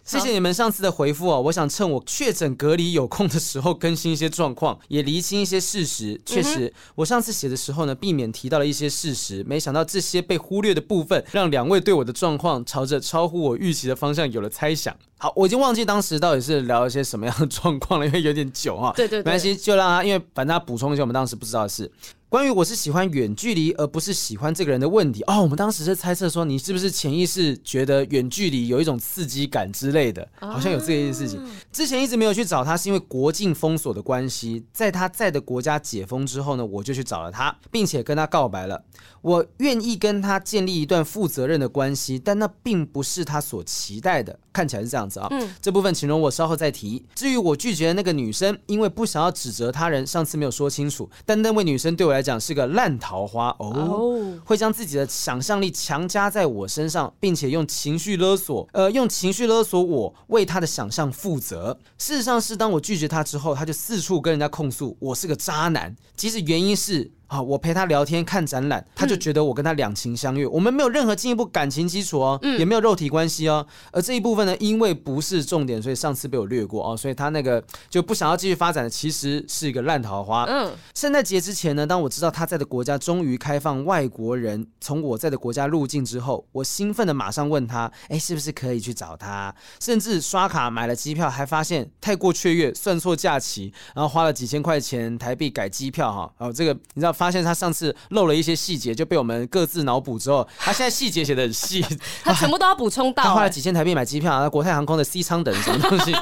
[0.08, 1.38] 谢谢你们上次的回复哦。
[1.42, 6.18] 我想趁我确诊隔离有空的时候更新一些状况， 也厘清一些事实。
[6.24, 18.92] 确实，我上次写的时候呢，避免提到了一些事实，没想到这些被忽略的部分，让两位对我的状况朝着超乎我预期的方向有了猜想。”好，我已经忘记当时到底是聊一些什么样的状况了，因为有点久啊。
[18.96, 21.90] 对对对，没关系，就让他，因为反正他补充一些我们当时不知道的事。
[22.30, 31.42] 关于我是喜欢远距离而不是喜欢这个人的问题哦，我们当时是猜测说你是不是潜意识觉得远距离有一种刺激感之类的，好像有这件事情。
[31.72, 34.62] 之前一直没有去找他，是因为国境封锁的关系。
[34.74, 38.84] 在他在的国家解封之后呢，我就去找了他，并且跟他告白了。
[39.22, 44.38] 我愿意跟他建立一段负责任的关系，但那并不是他所期待的。
[44.52, 45.08] 看起来是这样。
[45.08, 45.28] 子啊。
[45.30, 47.04] 嗯，这部分请容我稍后再提。
[47.14, 51.08] 至于我拒绝的那个女生，因为不想要指责他人，上次没有说清楚。
[51.24, 61.78] 但那位女生对我来讲是个烂桃花哦，哦，会将自己的想象力强加在我身上，并且用情绪勒索，呃，用情绪勒索我为她的想象负责。
[61.96, 67.12] 事实上是当我拒绝她之后，她就四处跟人家控诉我是个渣男，即使原因是。
[67.28, 73.66] 啊，我陪他聊天看展览，他就觉得我跟他两情相悦，嗯、我们没有任何进一步感情基础哦，嗯、也没有肉体关系哦。
[73.92, 76.96] 而这一部分呢，因为不是重点，所以上次被我略过哦。
[76.96, 80.44] 所以他那个就不想要继续发展的，其实是一个烂桃花。
[80.44, 89.54] 嗯，圣诞节之前呢，当我知道他在的国家终于开放外国人从我在的国家入境之后，我兴奋的马上问他，哎，是不是可以去找他？
[89.80, 96.32] 甚至刷卡买了机票，还发现太过雀跃，算错假期，然后花了几千块钱台币改机票哈。
[96.38, 97.14] 哦，这个你知道。
[97.18, 101.84] 发现他上次漏了一些细节，就被我们各自脑补之后，他现在细节写的很细，
[102.22, 103.24] 他全部都要补充到。
[103.24, 106.14] 他花了几千台币买机票，啊国泰航空的 C 舱等什么东西，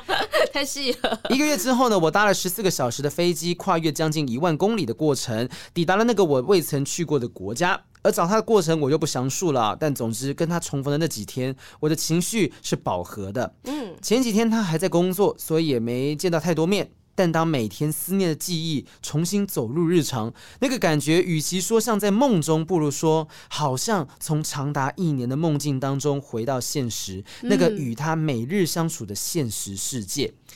[0.50, 1.20] 太细了。
[1.28, 7.78] 一个月之后呢，我搭了十四个小时的飞机，跨越将近一万公里的过程，抵达了那个我未曾去过的国家。
[8.02, 13.52] 而找他的过程我就不详述了，但总之跟他重逢的那几天，我的情绪是饱和的。
[13.64, 16.90] 嗯，前几天他还在工作，所以也没见到太多面。
[17.18, 30.26] 但当每天思念的记忆重新走入日常，那个感觉，与其说像在梦中，不如说好像从长达一年的梦境当中回到现实，那个与他每日相处的现实世界。
[30.26, 30.47] 嗯，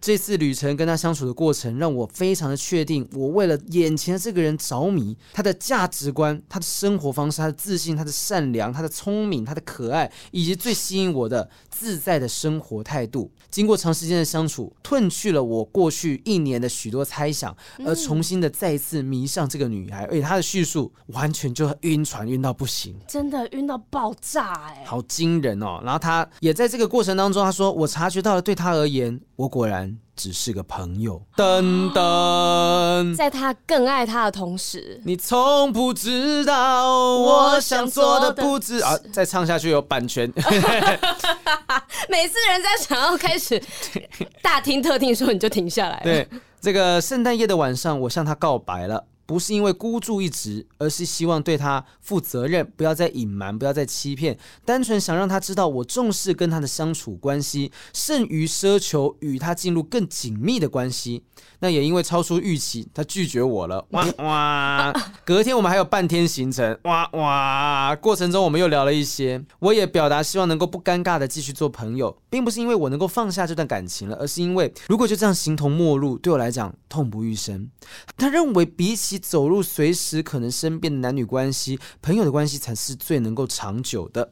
[0.00, 13.30] 这次旅程跟他相处的过程，让我非常的确定，我为了眼前的这个人着迷，他的价值观、他的生活方式、他的自信、他的善良、他的聪明、他的可爱，以及最吸引我的自在的生活态度。
[13.50, 25.80] 经过长时间的相处，褪去了我过去一年的许多猜想，而重新的再一次迷上这个女孩，而且她的叙述完全就晕船晕到不行，真的晕到爆炸哎、欸，好惊人哦！
[25.84, 29.20] 然后他也在这个过程当中，他说我察觉到了，对他而言。
[29.36, 31.20] 我果然只是个朋友。
[31.36, 38.96] 噔噔，在他更爱他的同时，你从不知道我想做的不止啊！
[39.12, 40.32] 再唱下去有版权。
[42.08, 43.60] 每次人家想要开始
[44.40, 46.00] 大听特听的时候，你就停下来。
[46.04, 46.28] 对，
[46.60, 49.04] 这个圣诞夜的晚上，我向他告白了。
[49.26, 61.22] 不是因为孤注一掷，而是希望对他负责任，不要再隐瞒，不要再欺骗，单纯想让他知道我重视跟他的相处关系，甚于奢求与他进入更紧密的关系。
[61.64, 63.82] 那也因为超出预期，他拒绝我了。
[63.92, 64.92] 哇哇！
[65.24, 66.78] 隔天我们还有半天行程。
[66.82, 67.96] 哇哇！
[68.02, 77.66] 过程中我们又聊了一些，我也表达希望能够不尴尬的继续做朋友，并不是因为我能够放下这段感情了，而是因为如果就这样形同陌路，对我来讲痛不欲生。
[78.18, 84.30] 他认为比起走入随时可能生变的男女关系，朋友的关系才是最能够长久的。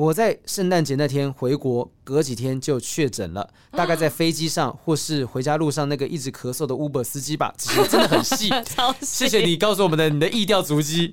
[0.00, 8.50] 我在圣诞节那天回国，隔几天就确诊了，大概在飞机上或是回家路上那个一直咳嗽的 Uber 司机吧，真的很 细。
[9.02, 11.12] 谢谢你告诉我们的你的意调足迹。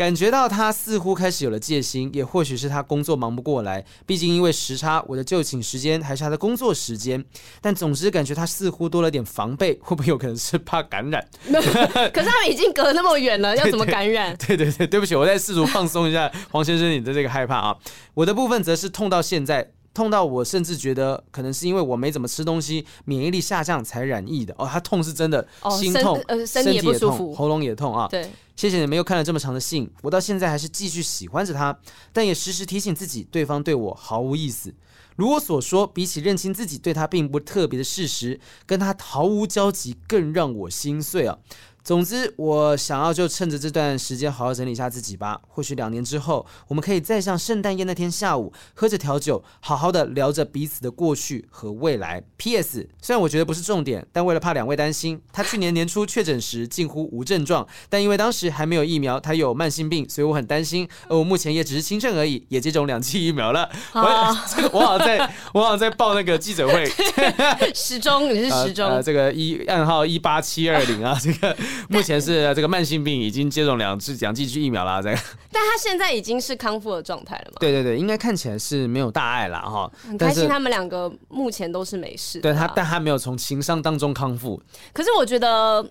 [0.00, 7.22] 感觉到他似乎开始有了戒心，也或许是他工作忙不过来，毕竟因为时差，我的就寝时间还是他的工作时间。
[7.60, 11.22] 但总之感觉他似乎多了点防备，会不会有可能是怕感染？
[11.52, 14.34] 可是他们已经隔那么远了，要怎么感染？
[14.38, 17.76] 对 对对，对不起，我在试图放松一下黄先生你的这个害怕啊。
[18.14, 19.72] 我的部分则是痛到现在。
[20.00, 24.54] 痛到我甚至觉得可能是因为我没怎么吃东西，免疫力下降才染疫的。
[24.56, 25.46] 哦，他痛是真的，
[25.78, 28.08] 心痛，哦、呃，身体也不舒服，喉咙也痛啊。
[28.08, 31.78] 对，谢谢你们又看了这么长的信，我到现在还是继续喜欢着他，
[32.14, 34.72] 但也时时提醒自己，对方对我毫无意思。
[35.16, 41.36] 如我所说，比起认清自己对他并不特别的事实，跟他毫无交集更让我心碎啊。
[41.82, 45.40] 总之，我想要就趁着这段时间好好整理一下自己吧。
[45.48, 52.22] 或许两年之后，我们可以再像圣诞夜那天下午，喝着调酒，好好的聊着彼此的过去和未来。
[52.36, 52.88] P.S.
[53.00, 60.88] 虽然我觉得不是重点，但为了怕两位担心，他去年年初确诊时近乎无症状，但因为当时还没有疫苗，他有慢性病，所以我很担心。
[61.08, 63.68] 而我目前也只是轻症而已，也接种两剂疫苗了。
[63.94, 66.86] 我这个我好像在，我好像在报那个记者会。
[67.74, 68.86] 时钟，你是时钟？
[68.90, 71.56] 呃，这个一暗号一八七二零啊，这个。
[71.88, 75.16] 目前是这个慢性病已经接种两次两剂剂疫苗了，这个。
[75.52, 77.56] 但他现在已经是康复的状态了嘛？
[77.60, 79.90] 对对对，应该看起来是没有大碍了哈。
[80.06, 82.40] 很开心，他们两个目前都是没事。
[82.40, 84.60] 对他，但他没有从情伤当中康复。
[84.92, 85.84] 可是我觉得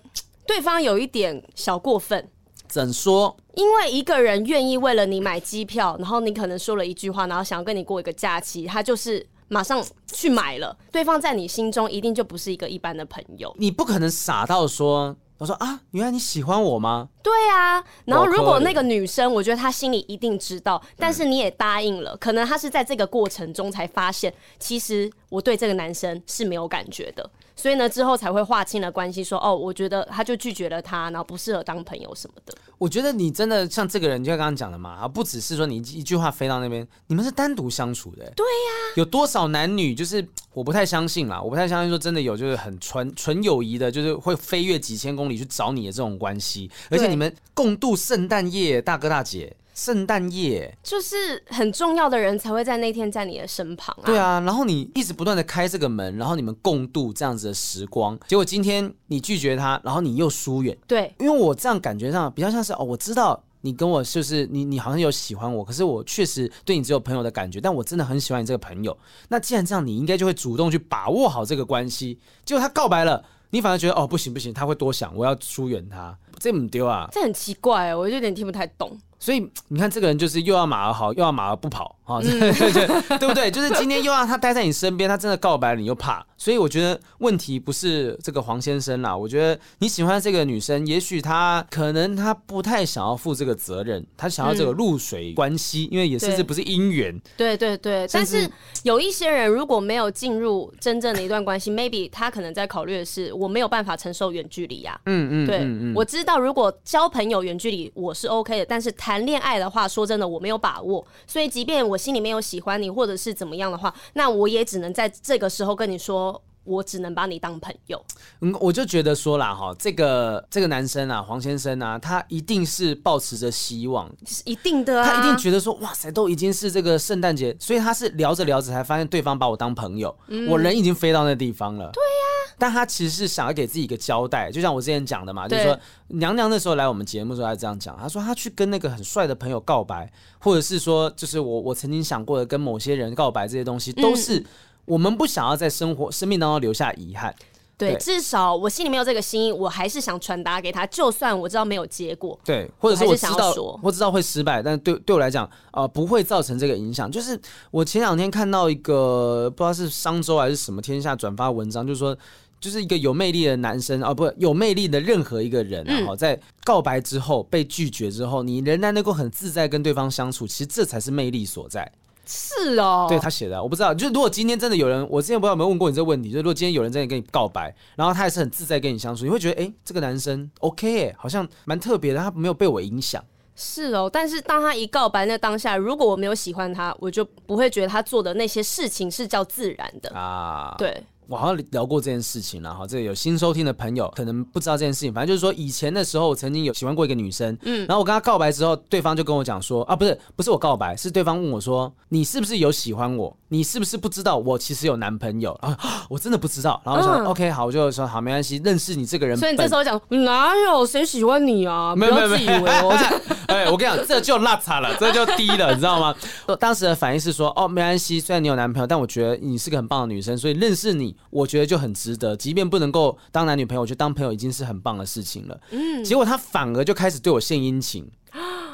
[0.46, 2.28] 对方有一点小过分。
[2.66, 3.36] 怎说？
[3.54, 9.26] 因为一个人愿意为了你买机票，然后你可能说了一句话，然后想要跟你过一个假期，他就是。
[9.52, 13.52] 马上去买了，对方在你心中一定就不是一个一般的朋友。
[13.58, 17.08] 你不可能傻到说我说啊，原来你喜欢我吗？
[17.22, 27.30] 对啊，然后如果那个女生，我觉得她心里一定知道，但是你也答应了，可能她是在这个过程中才发现，其实我对这个男生是没有感觉的。
[27.56, 32.54] 所以呢，之后才会划清了关系，说哦，我觉得他就拒绝了他，然后不适合当朋友什么的。
[32.78, 38.32] 我觉得你真的像这个人，就像刚刚讲的嘛，啊，不只是说你一句话飞到那边，你们是单独相处的。
[38.34, 49.54] 对呀，有多少男女就是我不太相信啦，我不太相信说真的有就是很纯纯友谊的，就是会飞越几千公里去找你的这种关系，而且你们共度圣诞夜，大哥大姐。
[49.80, 54.04] 圣诞夜就是很重要的人才会在那天在你的身旁啊。
[54.04, 58.18] 对啊，然后你一直不断的开这个门，然后你们共度这样子的时光。
[58.28, 60.76] 结果今天你拒绝他，然后你又疏远。
[60.86, 68.94] 对，因为我这样感觉上比较像是哦，我知道你跟我就是你，你好像有喜欢我，可是我确实对你只有朋友的感觉，但我真的很喜欢你这个朋友。
[69.30, 72.18] 那既然这样，你应该就会主动去把握好这个关系。
[72.44, 77.08] 结果他告白了，你反而觉得哦，不行不行，他会多想，我要疏远他，这么丢啊？
[77.10, 78.94] 这很奇怪，我就有点听不太懂。
[79.20, 83.50] 所以你看，这个人就是又要马儿好，又要马儿不跑啊， 对不对？
[83.50, 86.26] 就是今天又让他待在你身边，他真的告白了，你又怕。
[86.38, 97.20] 所以我觉得问题不是这个黄先生啦，我觉得你喜欢这个女生，也许她可能她不太想要负这个责任，她想要这个露水关系，因为也甚至不是姻缘。
[97.36, 98.50] 对对对，但是
[98.84, 104.98] 有一些人如果没有进入真正的一段关系，maybe 他可能在考虑的是我没有办法承受远距离呀。
[105.04, 116.40] 嗯嗯，对，我知道如果交朋友远距离我是 OK 的，但是谈恋爱的话，说真的我没有把握，所以即便我心里面有喜欢你或者是怎么样的话，那我也只能在这个时候跟你说。
[116.64, 118.00] 我只能把你当朋友。
[118.40, 131.90] 嗯，我就觉得说啦，哈，这个这个男生啊，黄先生啊，他一定是抱持着希望，是一定的啊，他一定觉得说，哇塞，都已经是这个圣诞节，所以他是聊着聊着才发现对方把我当朋友，嗯，我人已经飞到那地方了。
[131.92, 144.44] 对呀，但他其实是想要给自己一个交代，就像我之前讲的嘛，就是说娘娘那时候来我们节目的时候，还这样讲，他说他去跟那个很帅的朋友告白，或者是说，就是我我曾经想过的跟某些人告白这些东西，都是。
[144.90, 147.32] 我们不想要在生活、生命当中留下遗憾。
[147.78, 150.84] 对，至少我心里没有这个心意，我还是想传达给他。
[150.88, 157.10] 就算我知道没有结果，对，或者是我知道我，我知道会失败，但对对我来讲，呃，不会造成这个影响。
[157.10, 162.14] 就是我前两天看到一个不知道是商周还是什么天下转发文章，就是说，
[162.60, 171.90] 就是一个有魅力的男生啊，不，有魅力的任何一个人，然后在告白之后被拒绝之后，你仍然能够很自在跟对方相处，其实这才是魅力所在。
[172.32, 173.92] 是哦，对他写的，我不知道。
[173.92, 183.24] 就是如果今天真的有人，我之前不知道有没有问过你这个问题，就是如果今天有人真的跟你告白，然后他还是很自在跟你相处，你会觉得，哎，这个男生 OK 哎，好像蛮特别的，他没有被我影响。
[183.56, 190.74] 是哦，但是当他一告白那当下，如果我没有喜欢他，我就不会觉得他做的那些事情是叫自然的啊。
[190.78, 191.02] 对。
[191.30, 195.14] 我好像聊过这件事情了哈，这个有新收听的朋友可能不知道这件事情。
[195.14, 203.36] 反正就是说，以前的时候我曾经有喜欢过一个女生，嗯，然后我跟她告白之后，对方就跟我讲说啊，不是不是我告白，是对方问我说，你是不是有喜欢我？
[203.46, 205.78] 你是不是不知道我其实有男朋友啊？
[206.10, 206.82] 我真的不知道。
[206.84, 209.36] 然后我说、嗯、OK 好，我就说好没关系，认识你这个人。
[209.36, 211.94] 所以你这时候讲哪有谁喜欢你啊？
[211.94, 212.60] 没有没有没有，
[213.70, 216.12] 我跟你讲，这就落差了，这就低了，你知道吗？
[216.58, 221.90] 当时的反应是说哦，没关系，虽然你有男朋友，但我觉得你是个很棒的女生，所以认识你，我觉得就很。
[221.92, 225.60] 值得，即便不能够当男女朋友，我觉得当朋友已经是很棒的事情了。
[225.70, 228.08] 嗯，结果他反而就开始对我献殷勤。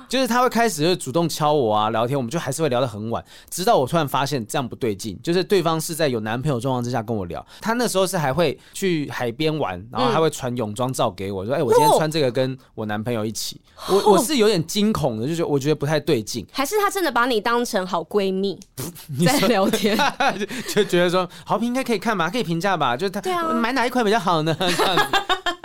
[0.09, 18.59] 就是他会开始就主动敲我啊，聊天，我们就还是会聊得很晚，直到我突然发现这样不对劲，就是对方是在有男朋友状况之下跟我聊，他那时候是还会去海边玩，然后还会传泳装照给我，说：“哎、欸，我今天穿这个跟我男朋友一起。”我我是有点惊恐的，就是我觉得不太对劲，还是他真的把你当成好闺蜜
[19.27, 19.97] 在聊天，
[20.75, 24.57] 就觉得说好评应该可以看吧，可以评价吧，就是他啊买哪一款比较好呢？
[24.59, 25.05] 这样子。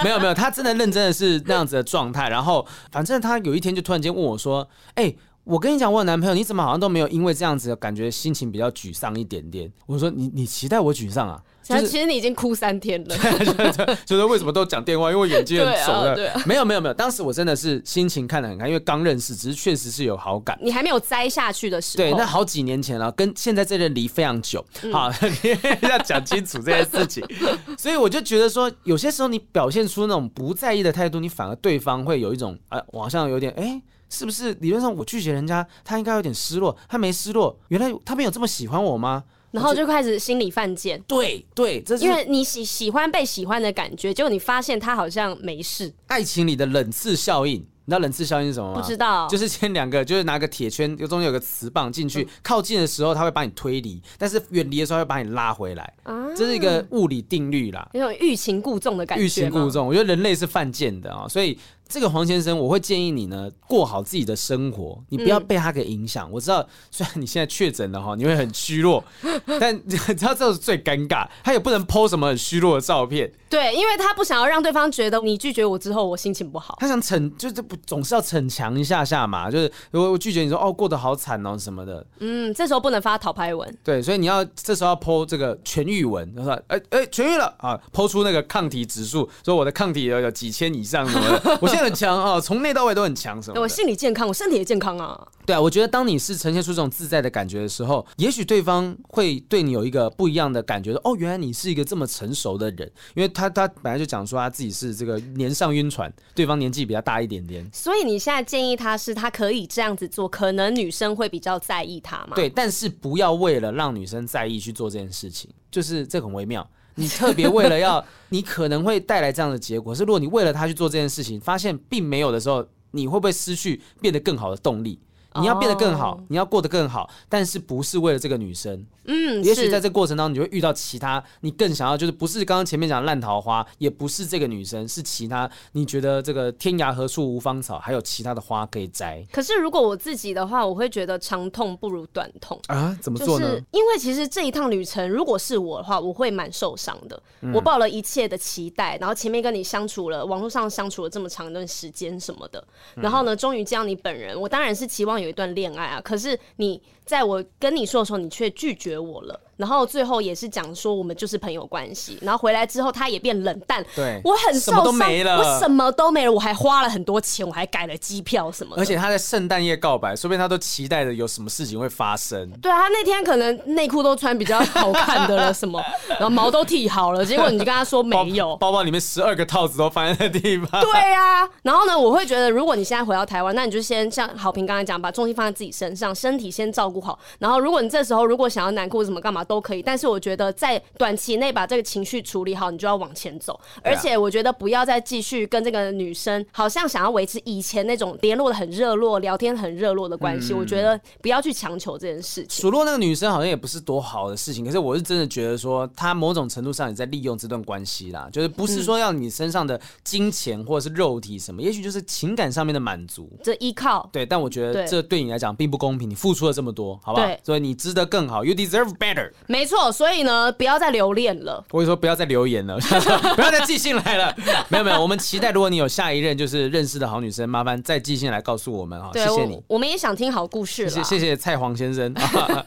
[0.03, 2.29] 没有没有，他真的认真的是那样子的状态。
[2.29, 11.41] 然后，反正他有一天就突然间问我说：“哎、我跟你讲，我有男朋友，你怎么好像都没有因为这样子感觉心情比较沮丧一点点？”我说：“你你期待我沮丧啊？”
[11.79, 13.15] 就是、其实你已经哭三天了，
[14.05, 16.15] 就是为什么都讲电话，因为眼睛很熟的。
[16.15, 20.57] 对啊，对啊，没有没有没有，当时我真的是心情看得很开，因为刚认识，只是确实是有好感。
[20.61, 24.65] 你还没有栽下去的时候，对，那好几年前了，跟现在这人离非常久。
[24.83, 25.11] 嗯、好，
[25.87, 27.23] 要讲清楚这件事情。
[27.77, 36.75] 所以我就觉得说，有些时候你表现出那种不在意的态度，你反而对方会有一种，哎、好像有点，哎、欸，是不是理论上我拒绝人家，他应该有点失落？
[36.87, 39.23] 他没失落，原来他没有这么喜欢我吗？
[39.51, 45.93] 然后就开始心理犯贱，对对，这是因为你喜喜欢被喜欢的感觉，结果你发现他好像没事。
[46.07, 48.79] 爱情里的冷刺效应，你知道冷刺效应是什么吗？
[48.79, 55.93] 不知道，就是先两个，就是拿个铁圈，中间有个磁棒进去，嗯、靠近的时候它会把你推离，但是远离的时候会把你拉回来。
[56.03, 59.25] 啊，这是一个物理定律啦，有种欲擒故纵的感觉。
[59.25, 61.59] 欲擒故纵，我觉得人类是犯贱的啊，所以。
[61.91, 66.29] 这个黄先生，我会建议你呢，过好自己的生活，你不要被他给影响。
[66.29, 69.03] 嗯、我知道，虽然你现在确诊了哈，你会很虚弱，
[69.59, 73.29] 但 你知道这是最尴尬，他也不能 po 什么很虚弱的照片。
[73.49, 76.77] 对，因为他不想要让对方觉得你拒绝我之后，我心情不好。
[76.79, 82.05] 他想逞，就是不总是要逞强一下下嘛，就是如果我拒绝你说哦，过得好惨哦什么的。
[82.19, 83.77] 嗯，这时候不能发讨拍文。
[83.83, 92.61] 对，所以你要这时候要 po 这个痊愈文，他说哎哎痊愈了啊，po 出那个抗体指数，说我的抗体有有几千以上什么的，我现在很强啊，从。
[92.61, 93.59] 内到外都很强，什么？
[93.59, 95.27] 我心理健康，我身体也健康啊。
[95.47, 100.93] 对啊，我觉得当你是呈现出这种自在的感觉的时候，也许对方会对你有一个不一样的感觉。
[101.03, 107.67] 哦，原来你是一个这么成熟的人，因为他他本来就讲说他自己是这个年上晕船，对方年纪比较大一点点。
[107.73, 112.35] 所以你现在建议他是他可以这样子做，可能女生会比较在意他嘛？
[112.35, 116.69] 对，但是不要为了让女生在意去做这件事情，就是这很微妙。
[116.95, 119.93] 你特别为了要，你可能会带来这样的结果。
[119.95, 124.99] 是，如果你为了他去做这件事情，发现并没有的时候，你会不会失去变得更好的动力？
[125.39, 128.85] 你要变得更好，你要过得更好，但是不是为了这个女生？
[129.05, 139.25] 嗯，也许在这个过程当中，你就会遇到其他你更想要，就是不是刚刚前面讲的烂桃花，也不是这个女生，是其他你觉得这个天涯何处无芳草，还有其他的花可以摘。
[139.31, 142.95] 可是如果我自己的话，我会觉得长痛不如短痛啊？
[143.01, 143.47] 怎么做呢？
[143.47, 147.21] 就是因为其实这一趟旅程，如果是我的话，我会蛮受伤的。
[147.41, 152.63] 嗯、我抱了一切的期待，然后前面跟你相处了，网络上相处了这么长一段时间什么的，
[152.95, 156.01] 然后呢，终于见到你本人，我当然是期望有一段恋爱啊。
[156.01, 156.81] 可是你
[157.11, 159.37] 在我跟你说的时候，你却拒绝我了。
[159.57, 168.81] 然后最后也是讲说我们就是朋友关系，然后回来之后他也变冷淡，对，我很受伤，什么都没了，我什么都没了，我还花了很多钱，我还改了机票什么的。
[168.81, 172.49] 而且他在圣诞夜告白，说不定他都期待着有什么事情会发生。
[172.59, 180.81] 对啊，他那天可能内裤都穿比较好看的了，什么， 然后毛都剃好了，结果你就跟他说没有，包包里面十二个套子都放在那地方。
[180.81, 187.17] 对啊，然后呢，我会觉得如果你现在回到台湾，那你就先像好评刚才讲，把重心放在自己身上，身体先照顾好。
[187.39, 190.51] 然后如果你这时候如果想要男裤什么干嘛都可以，但是我觉得。
[190.51, 193.59] 在短期内把这个情绪处理好，你就要往前走。
[193.83, 200.53] 而且我觉得不要再继续跟这个女生，好像想要维持以前那种联络的很热络、聊天很热络的关系。
[200.53, 202.61] 我觉得不要去强求这件事情。
[202.61, 208.29] 数落那个女生好像也不是多好的事情，可是我是真的觉得说，她某种程度上也在利用这段关系啦。
[208.31, 213.29] 就是不是说要你身上的金钱或者是肉体什么，也许就是情感上面的满足。
[213.43, 216.09] 这依靠对，但我觉得这对你来讲并不公平。
[216.09, 217.27] 你付出了这么多，好不好？
[217.43, 218.45] 所以你值得更好。
[218.45, 219.29] You deserve better。
[219.47, 220.21] 没错，所以。
[220.21, 221.63] 呢，不要再留恋了。
[221.71, 222.77] 我跟你说，不要再留言了，
[223.35, 224.35] 不要再寄信来了。
[224.69, 229.09] 没有没有，我们期待，如果你有下一任就是认识的好女生，麻烦再寄信来告诉我们哈。
[229.13, 230.87] 谢谢你我，我们也想听好故事。
[230.87, 232.13] 谢谢谢谢蔡黄先生。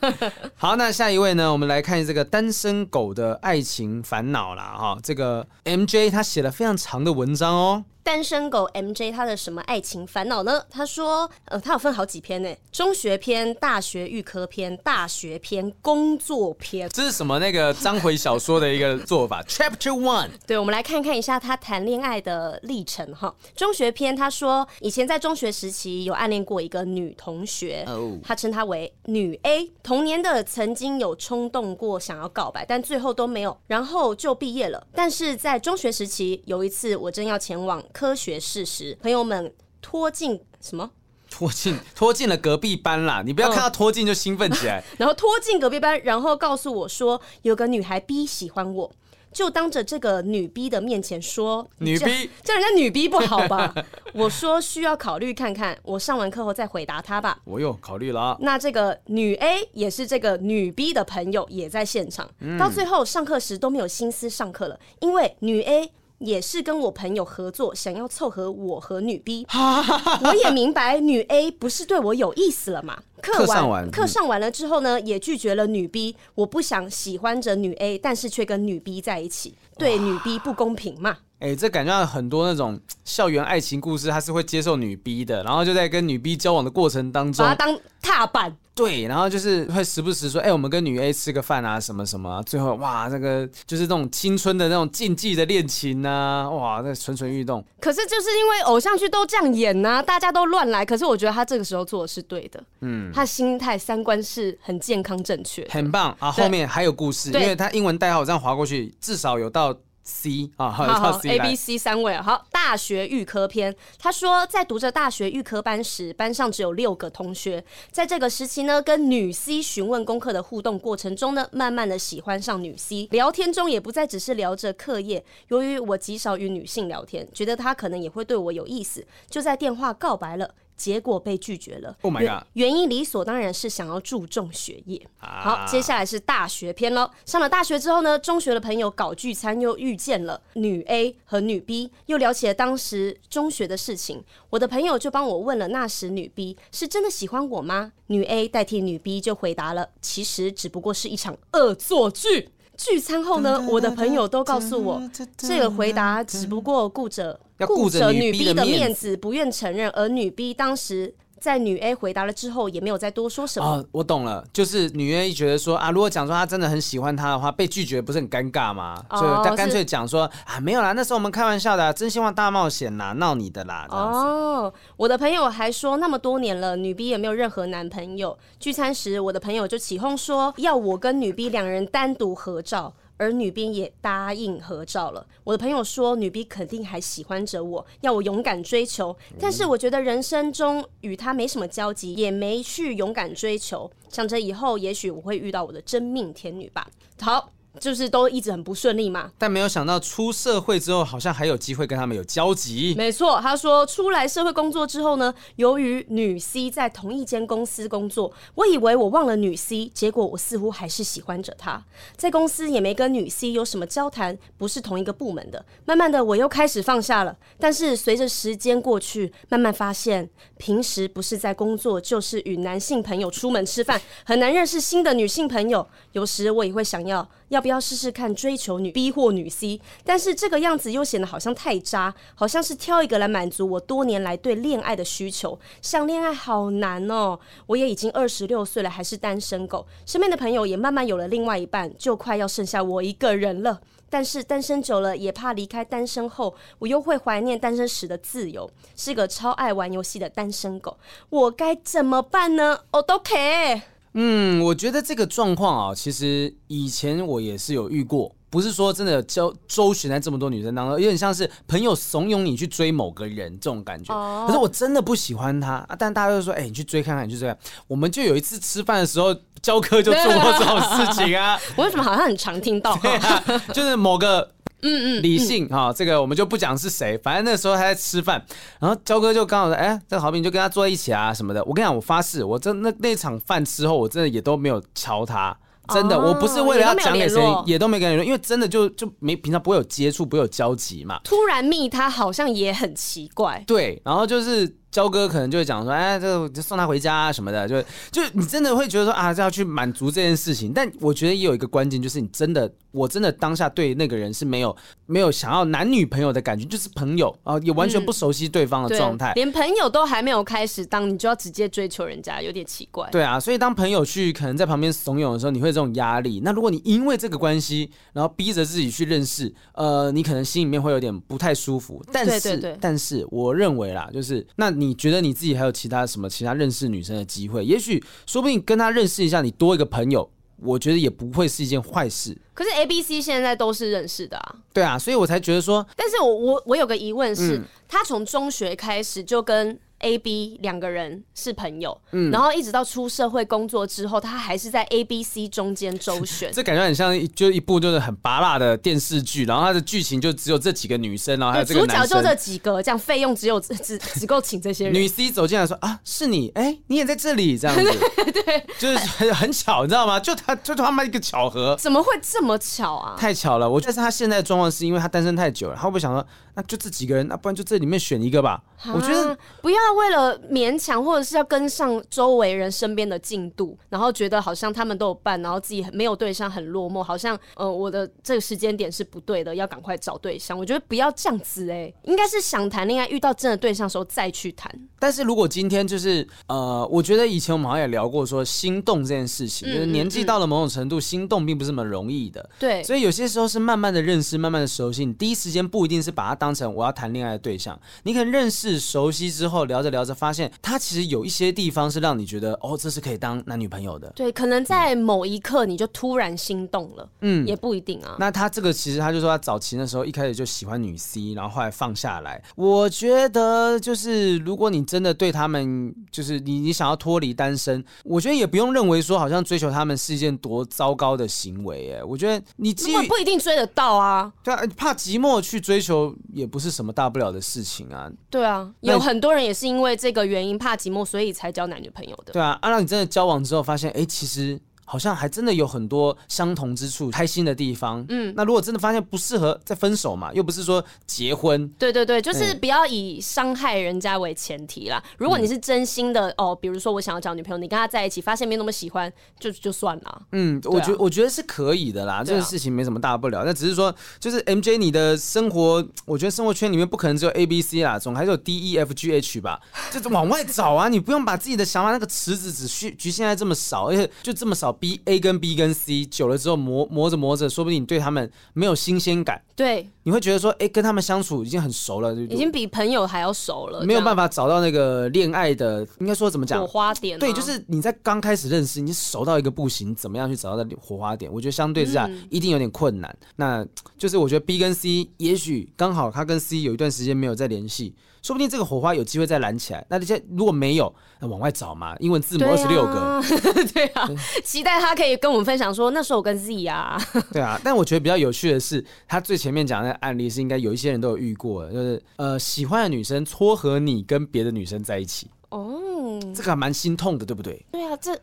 [0.56, 1.52] 好，那下一位呢？
[1.52, 4.74] 我们来看这个单身狗的爱情烦恼啦。
[4.76, 4.98] 哈。
[5.00, 7.84] 这个 MJ 他写了非常长的文章哦。
[8.05, 10.62] 单身狗 MJ 他的什么爱情烦恼呢？
[10.70, 16.86] 他说，呃，他有分好几篇呢，中学篇、大学预科篇、大学篇、工作篇。
[16.90, 19.42] 这是什么那个章回小说的一个做法？
[19.48, 20.28] Chapter One。
[20.46, 23.34] 对，我们来看看一下他谈恋爱的历程哈。
[23.57, 27.86] 中学篇，他说以前在中学时期有暗恋过一个女同学，
[28.22, 29.72] 他称她为女 A。
[29.82, 34.86] 童年的曾经有冲动过想要告白，但最后都没有，然后就毕业了。
[34.94, 37.82] 但是在中学时期有一次，我正要前往。
[37.95, 40.90] 科学事实，朋友们拖进什么？
[41.30, 43.22] 拖进拖进了隔壁班啦！
[43.26, 44.80] 你不要看到拖进就兴奋起来。
[44.80, 48.90] 嗯、 然后拖进隔壁班，然后告诉我说有个女孩 B 喜欢我，
[49.32, 53.72] 就当着这个女 B 的面前说女 B 叫人家女 B 不好吧？
[54.12, 57.38] 我说需要考虑看看，我上完课后再回答她吧。
[57.45, 58.36] 我又考虑了啊。
[58.40, 62.28] 那这个女 A 也是这个女 B 的朋友，也在现场。
[62.40, 65.92] 嗯、到最后上课时都没有心思上课了，因为女 A。
[66.24, 69.46] 也是跟我朋友合作，想要凑合我和女 B。
[70.24, 72.98] 我也明白女 A 不是对我有意思了嘛。
[73.20, 76.16] 课上完课上完了之后呢，也拒绝了女 B。
[76.34, 81.18] 我不想喜欢着女 A，但是却跟女 B 在一起，对女 B 不公平嘛。
[81.41, 88.57] 哎、欸，这感觉到很多那种校园爱情故事，他是会接受女 B 的，然后就在跟女 B 交往的过程当中，把他当踏板。
[88.74, 92.43] 对，然后就是会时不时说，哎、欸，我们跟女 A 吃个饭啊，什么什么、啊。
[92.43, 97.64] 最后，哇，那个就是那种青春的那种禁忌的恋情啊，哇，那蠢蠢欲动。
[97.78, 100.85] 可是就是因为偶像剧都这样演呐、啊，大家都乱来。
[100.85, 106.32] 可是我觉得他这个时候做的是对的，嗯，他心态三观是很健康正确，很棒啊。
[106.32, 109.76] 后面还有故事，因为他英文代号这样划过去，至少有到。
[110.05, 130.55] C 啊，好好 A B C 三位好，大学预科篇，他说在读着大学预科班时，班上只有六个同学，在这个时期呢，跟女 C 询问功课的互动过程中呢，慢慢的喜欢上女 C，聊天中也不再只是聊着课业，由于我极少与女性聊天，觉得她可能也会对我有意思，就在电话告白了。
[130.76, 131.96] 结果被拒绝了。
[132.02, 132.46] Oh my god！
[132.54, 135.00] 原因理所当然是想要注重学业。
[135.18, 137.10] 好，接下来是大学篇喽。
[137.24, 144.22] 上了大学之后呢，中学的朋友搞聚餐又遇见了女 A 和女 B，又聊起了当时中学的事情。
[144.50, 147.92] 我的朋友就帮我问了，那时女 B 是真的喜欢我吗？
[148.08, 152.50] 女 A 代替女 B 就回答了，其实只不过是一场恶作剧。
[152.76, 155.00] 聚餐后呢，我的朋友都告诉我，
[155.36, 161.14] 这个回答只不过顾着顾着女 B 的面子，不愿承认，而女 B 当时。
[161.40, 163.68] 在女 A 回答了之后，也没有再多说什么。
[163.68, 169.05] 哦，我懂了，就是女 A 觉得说啊，如果讲说她真的很喜欢他的话，被拒绝不是很尴尬吗？
[169.11, 173.86] 哦、所以她干脆讲说啊，没有啦，那时候我们开玩笑的，真心话大冒险啦，闹你的啦。
[173.90, 178.38] 哦，我的朋友还说，那么多年了，女 B 也没有任何男朋友。
[178.59, 182.94] 聚餐时，我的朋友就起哄说，要我跟女 B 两人单独合照。
[183.16, 185.26] 而女兵也答应合照了。
[185.44, 189.16] 我的朋友说，女兵肯定还喜欢着我，要我勇敢追求。
[189.38, 193.90] 但是我觉得人生中与她没什么交集，也没去勇敢追求。
[194.08, 196.88] 想着以后也许我会遇到我的真命天女吧。
[197.20, 197.50] 好。
[197.80, 202.94] 就是都一直很不顺利嘛，但没有想到出社会之后，好像还有机会跟他们有交集。
[202.96, 211.84] 没错，他说出来社会工作之后呢，由于女 C 在同一间公司工作，我以为我忘了女 C，结果我似乎还是喜欢着她。
[212.16, 215.64] 在公司也没跟女 C 有什么交谈，不是同一个部门的。
[215.84, 217.36] 慢慢的，我又开始放下了。
[217.58, 225.86] 但是随着时间过去，慢慢发现，平时不是在工作，就是与男性朋友出门吃饭，很难认识新的女性朋友。
[226.12, 227.28] 有时我也会想要。
[227.50, 229.80] 要不要试试看追求女 B 或女 C？
[230.04, 235.58] 但是这个样子又显得好像太渣，好像是挑一个来满足我多年来对恋爱的需求。
[235.80, 237.40] 想恋爱好难哦！
[237.64, 239.86] 我也已经二十六岁了，还是单身狗。
[240.04, 243.80] 身边的朋友也慢慢有了另外一半，就快要剩下我一个人了。
[244.10, 248.70] 但是单身久了，也怕离开单身后，我又会怀念单身时的自由。
[248.94, 250.98] 是个超爱玩游戏的单身狗，
[251.30, 252.80] 我该怎么办呢？
[252.90, 253.80] 我都可以。
[254.14, 264.14] 嗯，我觉得这个状况啊，其实以前我也是有遇过，不是说真的周周旋在这么多女生当中，有点像是朋友怂恿你去追某个人这种感觉。
[264.46, 267.58] 可是我真的不喜欢他，但大家都说，哎，你去追看看，你去追看。
[267.88, 271.58] 我们就有一次吃饭的时候，教科就做过这种事情啊。
[271.76, 272.92] 我为什么好像很常听到？
[272.92, 273.42] 啊，
[273.72, 274.52] 就是某个。
[274.85, 278.45] 嗯嗯，李姓哈，这个我们就不讲是谁，反正那时候他在吃饭，
[278.78, 281.64] 然后焦哥就刚好说，哎、欸，这个好饼就跟他坐在一起啊什么的。
[281.64, 285.57] 我跟你讲，我发誓，我真那那场饭之后，我真的也都没有瞧他。
[285.93, 291.20] 真的，哦、我不是为了要讲给谁，也都没跟你说，因为真的就就没平常不会有接触，不会有交集嘛。
[291.22, 293.62] 突然密他，好像也很奇怪。
[293.66, 300.72] 对，然后就是焦哥可能就会讲说，哎，这个就送他回家啊什么的，就就你真的会觉得说啊，这要去满足这件事情。
[300.72, 304.74] 但我觉得也有一个关键，就是你真的，我真的当下对那个人是没有
[305.07, 313.09] 没有想要男女朋友的感觉，就是朋友啊，也完全不熟悉对方的状态，嗯，连朋友都还没有开始当，你就要直接追求人家，有点奇怪。
[313.11, 316.40] 对啊，所以当朋友去可能在旁边怂恿的时候，你会有这种压力。
[316.45, 322.01] 那如果你因为这个关系，然后逼着自己去认识，呃，你可能心里面会有点不太舒服。
[322.12, 327.64] 但是，但是我认为啦，就是那你觉得你自己还有其他什么其他认识女生的机会？
[327.64, 332.36] 也许说不定跟他认识一下，你多一个朋友，我觉得也不会是一件坏事。
[332.52, 334.57] 可是 A、B、C 现在都是认识的啊。
[334.72, 339.78] 对啊，所以我才觉得说，但是我我我有个疑问是，嗯、他从中学开始就跟。
[340.01, 346.53] A、B 两个人是朋友，嗯，然后一直到出社会工作之后，他还是在 A、B、C 中间周旋。
[346.55, 354.95] 这感觉很像，就一部就是很拔辣的电视剧，然后他的剧情就只有这几个女生，然后还有这个，主角就这几个，这样费用只有只 只只够请这些人。
[354.95, 357.82] 女 C 走进来说啊，是你，哎，你也在这里，这样子，
[358.32, 360.20] 对，就是很很巧，你知道吗？
[360.20, 363.16] 就他就他妈一个巧合，怎么会这么巧啊？
[363.18, 363.68] 太巧了！
[363.68, 368.62] 我觉得他现在的状况是因为他单身太久了，他会不会想说，那就这几个人，那不然就这里面选一个吧？
[368.92, 380.59] 我觉得不要为了勉强，或者是要跟上周围人身边的进度，然后觉得好像他们都有伴，然后自己没有对象，很落寞，好像呃我的这个时间点是不对的，要赶快找对象。
[380.59, 384.70] 我觉得不要这样子哎、欸，应该是想谈恋爱，遇到真的对象的时候再去谈。
[384.99, 392.49] 但是如果今天就是呃，我觉得以前我们好像也聊过说心动这件事情，嗯、就是年纪到了某种程度，嗯、心动并不是那么容易的。
[392.59, 398.74] 对，所以有些时候是慢慢的认识，慢慢的熟悉，你第一时间不一定是把它当成我要谈恋爱的对象，你可能认识。
[398.85, 404.08] 熟悉之后，了聊着聊着，发现他其实有一些地方是让你觉得哦，这是可以当男女朋友的。
[404.14, 408.14] 对，可能在某一刻你就突然心动了，嗯，也不一定啊。
[408.20, 412.40] 那他这个其实他就说他早期的时候一开始就喜欢女 C，然后后来放下来。
[412.54, 421.94] 我觉得就是如果你真的对他们，就是你你想要脱离单身，我觉得也不用认为说好像追求他们是一件多糟糕的行为。
[421.94, 424.32] 哎，我觉得你基本不一定追得到啊。
[424.44, 428.08] 对啊，怕寂寞去追求也不是什么大不了的事情啊。
[428.30, 432.32] 对啊，有很多人也是因为这个原因怕寂寞，所以才交男女朋友的。
[432.32, 434.60] 对啊，啊，让你真的交往之后发现，哎，其实。
[434.85, 438.05] 好像还真的有很多相同之处，开心的地方。
[438.09, 441.68] 嗯，那如果真的发现不适合，再分手嘛，又不是说结婚。
[441.78, 445.03] 对对对，就是不要以伤害人家为前提啦。
[445.18, 450.22] 如果你是真心的、嗯、哦，比如说我想要找女朋友，你跟他在一起，发现没那么喜欢，就就算了。
[450.32, 453.45] 嗯，我觉、啊、我觉得是可以的啦，这个事情没什么大不了。
[453.45, 459.61] 那、啊、只是说，就是 MJ 你的生活，我觉得生活圈里面不可能只有 A B C 啦，总还是有 D E F G H 吧，
[459.91, 460.89] 就是往外找啊。
[460.89, 465.54] 你不用把自己的想法那个池子只需局限在这么少，而且就这么少 B A 跟 B。
[465.54, 469.40] 跟 C 久了之后磨磨着磨着，说不定你对他们没有新鲜感。
[469.54, 476.60] 对，你会觉得说，哎、欸，跟他们相处已经很熟了，已经比朋友还要熟了，没有办法找到那个恋爱的，应该说怎么讲？
[476.60, 477.16] 火花点。
[477.20, 481.32] 对，就是你在刚开始认识，你熟到一个不行，怎么样去找到那火花点？
[481.32, 483.16] 我觉得相对之下一定有点困难。
[483.20, 483.66] 嗯、那
[483.96, 487.94] 就是我觉得 B 跟 C 也许刚好他跟 C 有一段时间没有再联系。
[488.24, 489.84] 说不定这个火花有机会再燃起来。
[489.90, 491.94] 那这些如果没有，那往外找嘛。
[492.00, 493.22] 英文字母二十六个，
[493.74, 496.98] 对啊，对期待他可以跟我们分享说，那时候我跟 Z 啊。
[497.30, 505.30] 对啊， 但我觉得比较有趣的是，他最前面讲的案例是应该有一些人都有遇过的，就是呃喜欢的女生撮合你跟别的女生在一起。
[505.50, 507.62] 哦，这个还蛮心痛的，对不对？
[507.70, 508.18] 对啊，这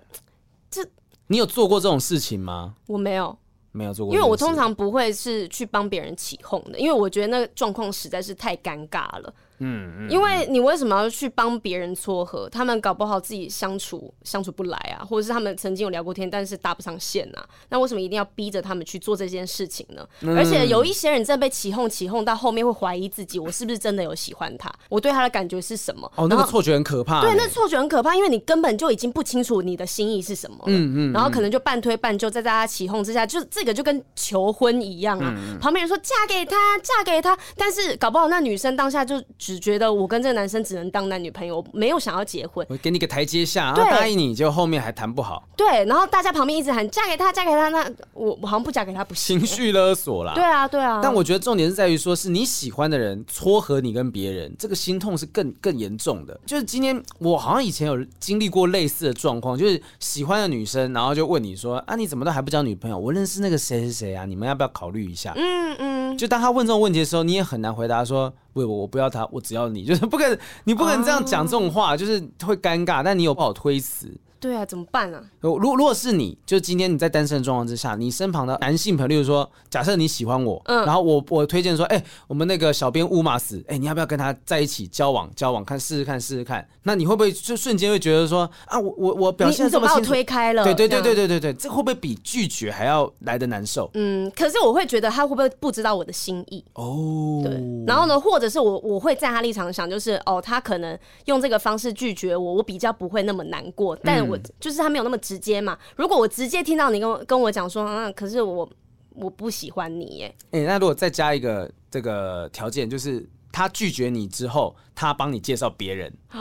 [0.72, 0.84] 这
[1.28, 2.74] 你有做过这种事情吗？
[2.88, 3.38] 我没有，
[3.72, 9.32] 没有做过，因为我通常不会是去帮别人起哄的，因为我觉得那个状况实在是太尴尬了。
[9.62, 12.50] 嗯，嗯，因为你为什么要去帮别人撮合？
[12.50, 17.46] 他们搞不好自己相处相处不来啊，或者是他们曾经有聊过天，但是搭不上线啊。
[17.70, 20.06] 那为什么一定要逼着他们去做这件事情呢？
[20.22, 24.72] 嗯、而且有一些人真的被起哄起哄到后面会怀疑自己，我是不是真的有喜欢他？
[24.90, 26.12] 我对他的感觉是什么？
[26.16, 27.22] 哦，那个错觉很可怕。
[27.22, 30.64] 对，那错觉很可怕，因为你根本就已经不清楚你的心意是什么了。
[30.68, 31.14] 嗯嗯。
[31.14, 35.34] 然后可能就半推半就，在大家起哄之下，就这个就跟求婚一样啊。
[35.38, 40.32] 嗯、旁边人说嫁给他，嫁给他，但是搞不好那女生当下就只觉得我跟这个。
[40.32, 42.66] 男生只能当男女朋友，没有想要结婚。
[42.70, 45.46] 我给你个台阶下，然后答应你，就后面还谈不好。
[45.58, 49.38] 对，然后大家旁边一直喊嫁给他，嫁给他，那我我好像不嫁给他不行。
[49.38, 50.34] 情绪勒索啦。
[50.34, 51.02] 对啊，对啊。
[51.04, 56.40] 但我觉得重点是在于，说是你喜欢的人撮合你跟别人，这个心痛是更更严重的。
[56.46, 62.98] 就是今天我好像以前有经历过类似的状况，就是喜欢的女生，然后就问你说啊，你怎么都还不交女朋友？
[62.98, 65.34] 我认识那个谁谁谁啊，你们要不要考虑一下？
[65.36, 66.18] 嗯嗯。
[66.18, 68.34] 就当他问这种问题的时候，你也很难回答说。
[68.54, 74.14] 不，我我不要他，我只要你，就是不可能，你不可能这样讲这种话，就是会尴尬，但你又不好推辞。
[74.42, 75.24] 对啊，怎么办啊？
[75.40, 86.68] 如如果是你，就今天你在单身的状况之下，你身旁的男性朋友，例如说，假设你喜欢我，嗯，然后我我推荐说，哎、欸，我们那个小编乌马斯，哎、欸，你要不要跟他在一起交往交往，看试试看试试看？
[86.82, 90.64] 那你会不会就瞬间会觉得说，啊，我我我表现这么把我推开了？
[90.64, 93.88] 对对对对对对对，这会不会比拒绝还要来的难受？
[93.94, 96.66] 嗯，可是我会觉得他会不会不知道我的心意？
[96.74, 97.54] 哦，对，
[97.86, 105.18] 然后呢，或者是我我会在他立场想，就是哦，他可能用这个方式拒绝我，我比较不会那么难过，但我、嗯、就是他没有那么。
[105.22, 105.78] 直接嘛？
[105.96, 108.68] 如果我直接听到你跟我跟我讲说，啊，可是我
[109.14, 110.36] 我不喜欢你耶。
[110.50, 116.12] 哎、欸，那如果再加一个这个条件，就是他拒绝你之后，他帮你介绍别人，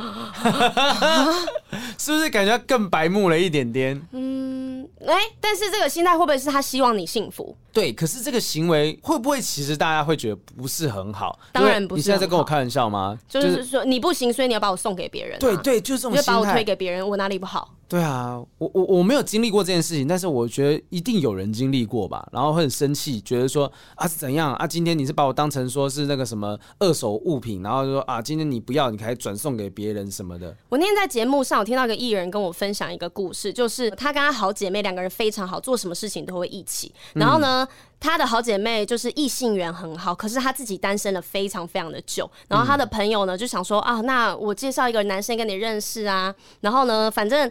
[1.99, 4.01] 是不是感觉更白目了一点点？
[4.13, 7.55] 嗯，哎、欸，但是这个心态会不会是他希望你幸福？
[7.73, 11.39] 对，可是这个行为会不会其实大家会觉得不是很好？
[11.53, 11.99] 当然不是。
[11.99, 13.19] 你现在在跟我开玩笑吗？
[13.29, 15.39] 就是说你不行，所以你要把我送给别人、啊。
[15.39, 16.23] 对对，就是这种心态。
[16.23, 17.77] 就把我推给别人，我哪里不好？
[17.91, 24.65] 对啊，我我我没有经历过这件事情，但是我觉得一定有人经历过吧，然后会很生气，觉得说啊是怎样啊？
[24.65, 30.57] 今天你是把我当成说是那个什么二手物品，然后就说啊今天你不要，你还转送给别人什么的。
[30.69, 36.95] 我那天在节目上，我听到一个艺人跟我分享一个故事，就是他跟他好姐妹两个人非常好，做什么事情都会一起。
[37.15, 37.67] 然后呢，
[38.01, 42.29] 他的好姐妹就是异性缘很好，可是她自己单身了非常非常的久。
[42.49, 46.35] 然后她的朋友呢就想说啊，那我介绍一个男生跟你认识啊。
[46.63, 47.49] 然后呢，反正。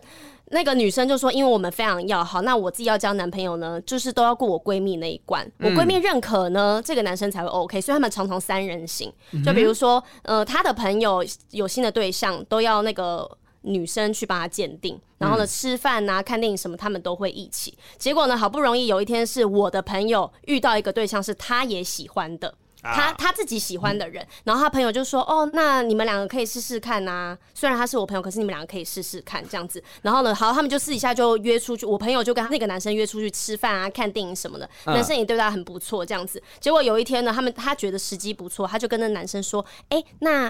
[0.51, 5.47] 那个女生就说：“因为我们非常要好，那我自己要交男朋友呢，就是都要过我闺蜜那一关。
[5.59, 7.79] 我闺蜜认可呢，这个男生才会 OK。
[7.79, 9.13] 所以他们常常三人行，
[9.45, 13.29] 就比如说，呃，她的朋友有新的对象，都要那个
[13.61, 14.99] 女生去帮他鉴定。
[15.17, 17.77] 然后呢，吃饭啊、看电影什么，他们都会一起。
[17.97, 27.37] 结果呢，好不容易有一天是我的朋友遇到一个对象，是他也喜欢的。”他他自己喜欢的人，然后他朋友就说：“哦，那你们两个可以试试看呐。
[27.53, 29.83] 虽然他是我朋友，可是你们两个可以试试看这样子。
[30.01, 31.85] 然后呢，好，他们就私底下就约出去。
[31.85, 34.69] 我朋友就跟那个男生约出去吃饭啊、看电影什么的。
[34.85, 36.41] 男生也对他很不错，这样子。
[36.61, 40.49] 结果有一天呢，他们他觉得时机不错，他就跟那男生说：‘哎，那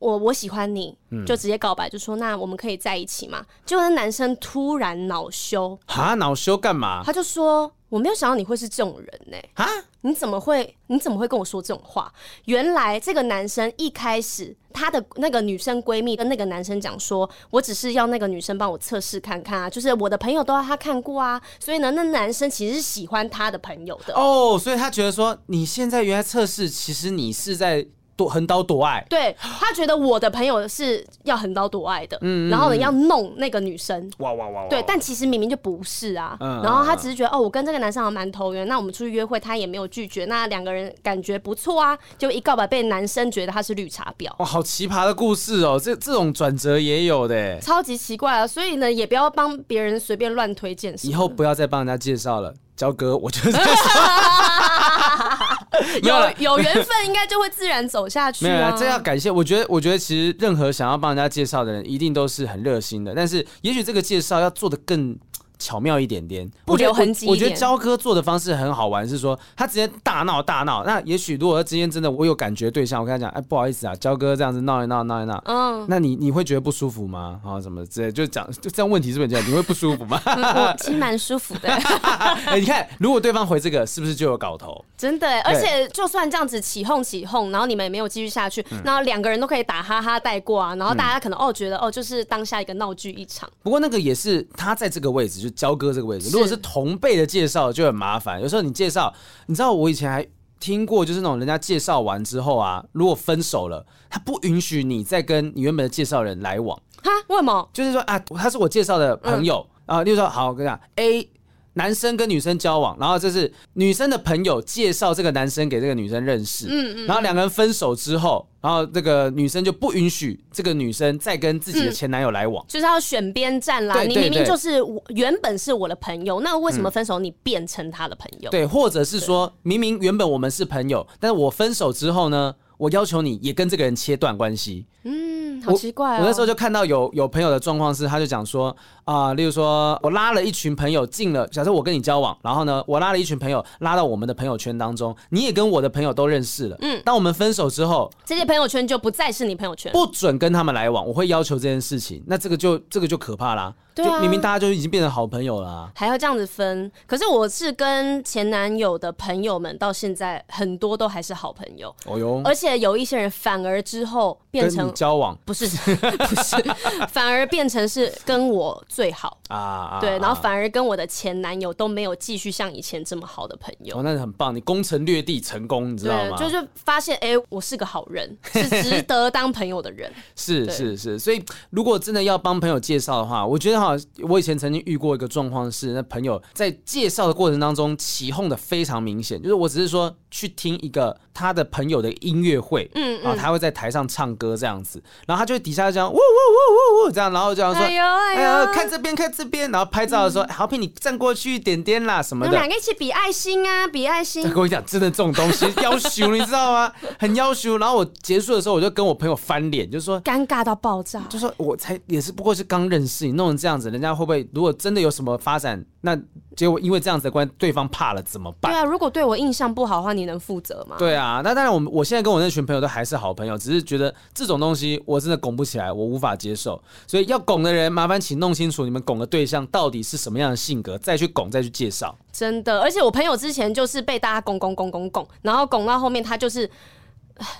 [0.00, 7.02] 我我喜欢你，就直接告白，就说那我们可以在一起嘛。’结果那男生突然恼羞，哈，恼羞干嘛？
[7.04, 7.72] 他就说。
[7.90, 9.50] 我没有想到你会是这种人呢、欸！
[9.54, 9.66] 啊？
[10.02, 10.76] 你怎么会？
[10.86, 12.08] 你怎么会跟我说这种话？
[12.44, 27.84] 原来这个男生一开始他的那个女生闺蜜跟那个男生讲说，我只是要那个女生帮我测试看看啊，就是我的朋友都要他看过啊，所以呢，那男生其实是喜欢他的朋友的哦，所以他觉得说你现在原来测试，其实你是在。
[28.28, 52.54] 横刀夺爱，对，他觉得我的朋友是要横刀夺爱的，嗯，然后呢要弄那个女生，哇哇哇，对，但其实明明就不是啊，嗯，然后他只是觉得哦，我跟这个男生还蛮投缘，那我们出去约会，他也没有拒绝，那两个人感觉不错啊，就一告白被男生觉得他是绿茶婊，哇，好奇葩的故事哦，这这种转折也有的，超级奇怪啊，所以呢，也不要帮别人随便乱推荐，以后不要再帮人家介绍了。
[52.76, 53.58] 交哥，我觉得
[56.02, 58.44] 有有缘分，应该就会自然走下去。
[58.44, 59.30] 没有啊，这要感谢。
[59.30, 63.12] 我觉得，我觉得其实任何想要帮人家介绍的人，一定都是很热心的。
[63.14, 65.18] 但是，也许这个介绍要做的更。
[65.60, 67.28] 巧妙一点点，不留痕迹。
[67.28, 70.82] 我觉得焦哥做的方式很好玩，是说他直接大闹大闹。
[70.84, 77.38] 那也许如果之间真的我有感觉对象，我跟他讲，哎，不好意思啊，焦哥这样子闹一闹闹一闹，嗯，那你你会觉得不舒服吗？
[77.44, 79.48] 啊，什么之类，就讲就这样问题是不是这样？
[79.48, 80.20] 你会不舒服吗？
[80.24, 81.68] 嗯、我其实蛮舒服的。
[82.46, 84.82] 哎，你看，如果对方回这个，是不是就有搞头？
[84.96, 93.50] 真的，而且就算这样子起哄起哄，然后你们也没有继续下去，然后两个人都可以打哈哈带过啊，然后大家可能哦觉得哦就是当下一个闹剧一场。
[93.62, 96.30] 不过那个也是他在这个位置，就焦哥这个位置。
[96.30, 99.12] 如果是同辈的介绍就很麻烦，有时候你介绍，
[99.46, 100.26] 你知道我以前还
[100.58, 106.76] 听过，就是那种人家介绍完之后啊，如果分手了，他不允许你再跟你原本的介绍人来往。
[107.02, 107.10] 哈？
[107.28, 107.68] 为什么？
[107.72, 111.30] 就是说啊，他是我介绍的朋友、嗯、啊，例如说，好，我跟你讲，A。
[111.74, 124.02] 男生跟女生交往，然后这是女生的朋友介绍这个男生给这个女生认识，嗯嗯，然后两个人分手之后，然后这个女生就不允许这个女生再跟自己的前男友来往，就是要选边站啦。
[124.02, 128.50] 你明明就是我原本是我的朋友，那为什么分手你变成他的朋友？
[128.50, 134.86] 对，或者是说明明原本我们是朋友，但是我分手之后呢，我要求你也跟这个人切断关系。
[135.04, 136.18] 嗯，好奇怪哦。
[136.18, 138.74] 我，我那时候就看到有有朋友的状况是，他就讲说。
[139.04, 146.76] 啊、呃，例如说，我拉了一群朋友进了，假设我跟你交往，然后呢，我拉了一群朋友拉到我们的朋友圈当中，你也跟我的朋友都认识了。
[146.80, 151.04] 嗯，当我们分手之后，这些朋友圈就不再是你朋友圈，不准跟他们来往。
[151.04, 153.74] 我会要求这件事情，那这个就这个就可怕啦。
[153.92, 156.92] 对啊，就明明大家就已经变成好朋友了，啊，还要这样子分。
[157.08, 161.92] 可是我是跟前男友的朋友们到现在很多都还是好朋友。
[162.06, 166.56] 哦哟，而且有一些人反而之后变成交往，不是不是，
[167.10, 169.98] 反而变成是跟我最好啊。
[170.00, 173.98] 对，然后反而跟我的前男友都没有继续像以前这么好的朋友。
[173.98, 176.36] 哦，那很棒，你攻城略地成功，你知道吗？
[176.36, 180.12] 就是发现，哎，我是个好人，是 值得当朋友的人。
[180.36, 183.96] 是是是，所以如果真的要帮朋友介绍的话，我觉得哈，
[184.28, 199.70] 我以前曾经遇过一个状况是，那朋友在介绍的过程当中起哄的非常明显，就是我只是说去听一个他的朋友的音乐会，嗯，然后他会在台上唱歌这样子，然后他就会底下这样呜呜呜呜呜这样，然后这样说，哎呦哎呦，看这边看这边。
[199.70, 202.50] 然后拍照的时候，好平你站过去一点点啦，什么的。
[202.50, 204.42] 两个一起比爱心啊，比爱心。
[204.42, 206.92] 跟我讲，真的这种东西要求， 你知道吗？
[207.18, 207.78] 很要求。
[207.78, 211.20] 然后我结束的时候，我就跟我朋友翻脸，就说尴尬到爆炸。
[211.28, 216.18] 就说我才也是不过是刚认识你，弄成这样子，人家会不会如果真的有什么发展，那
[216.56, 218.72] 结果因为这样子的关系，对方怕了怎么办？
[218.72, 220.96] 对啊，如果对我印象不好的话，你能负责吗？
[220.98, 226.82] 对啊，那当然，我们我现在跟我那群朋友都还是好朋友，只是觉得这种东西我真的拱不起来，我无法接受。
[227.06, 232.16] 所以要拱的人，麻烦请弄清楚你们拱的对象到底是什么样的性格，再去拱，再去介绍。
[232.32, 236.68] 真的，而且我朋友之前就是被大家拱拱拱拱拱，然后拱到后面，他就是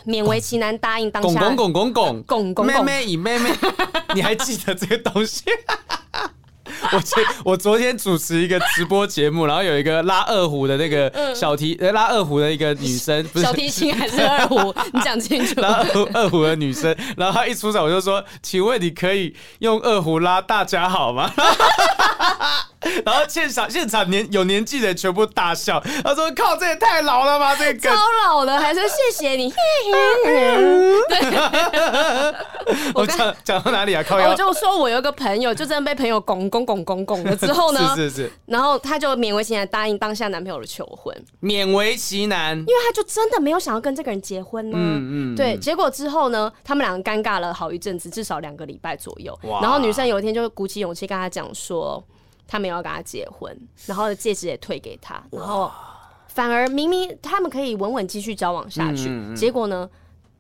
[0.07, 3.51] 勉为其难答应当下拱拱拱拱拱拱妹妹以妹妹，
[4.15, 5.45] 你还记得这个东西？
[6.93, 14.75] 我前我昨天主持一个直播节目，然后有一个拉二胡的那个 小提呃拉二胡的一个女生，不是小提琴还是二胡？
[14.93, 15.61] 你 讲清楚。
[15.61, 21.31] 拉二二胡的女生，然后她一出场我就说，请问你可以用二胡拉大家好吗？
[23.05, 27.95] 然后现场现场年有年纪的全部大笑，他说：“靠，这也太老了吧，这个超
[28.27, 29.53] 老的，还是谢谢你。
[32.95, 34.03] ”我讲讲到哪里啊？
[34.07, 44.77] 靠腰，我就说我有一个朋友，就真的被朋友拱拱拱拱拱了之后呢， 是是是，然后他就勉为其难答应当下男朋友的求婚，勉为其难，因为他就真的没有想要跟这个人结婚呢。
[44.79, 49.39] 嗯嗯，对，结果之后呢，他们两个尴尬了好一阵子，至少两个礼拜左右。
[49.43, 52.03] 哇然后女生有一天就鼓起勇气跟他讲说，
[52.51, 55.71] 他没有要跟他结婚，然后戒指也退给他，然后
[56.27, 59.89] 反而明明他们可以稳稳继续交往下去，嗯嗯嗯，结果呢，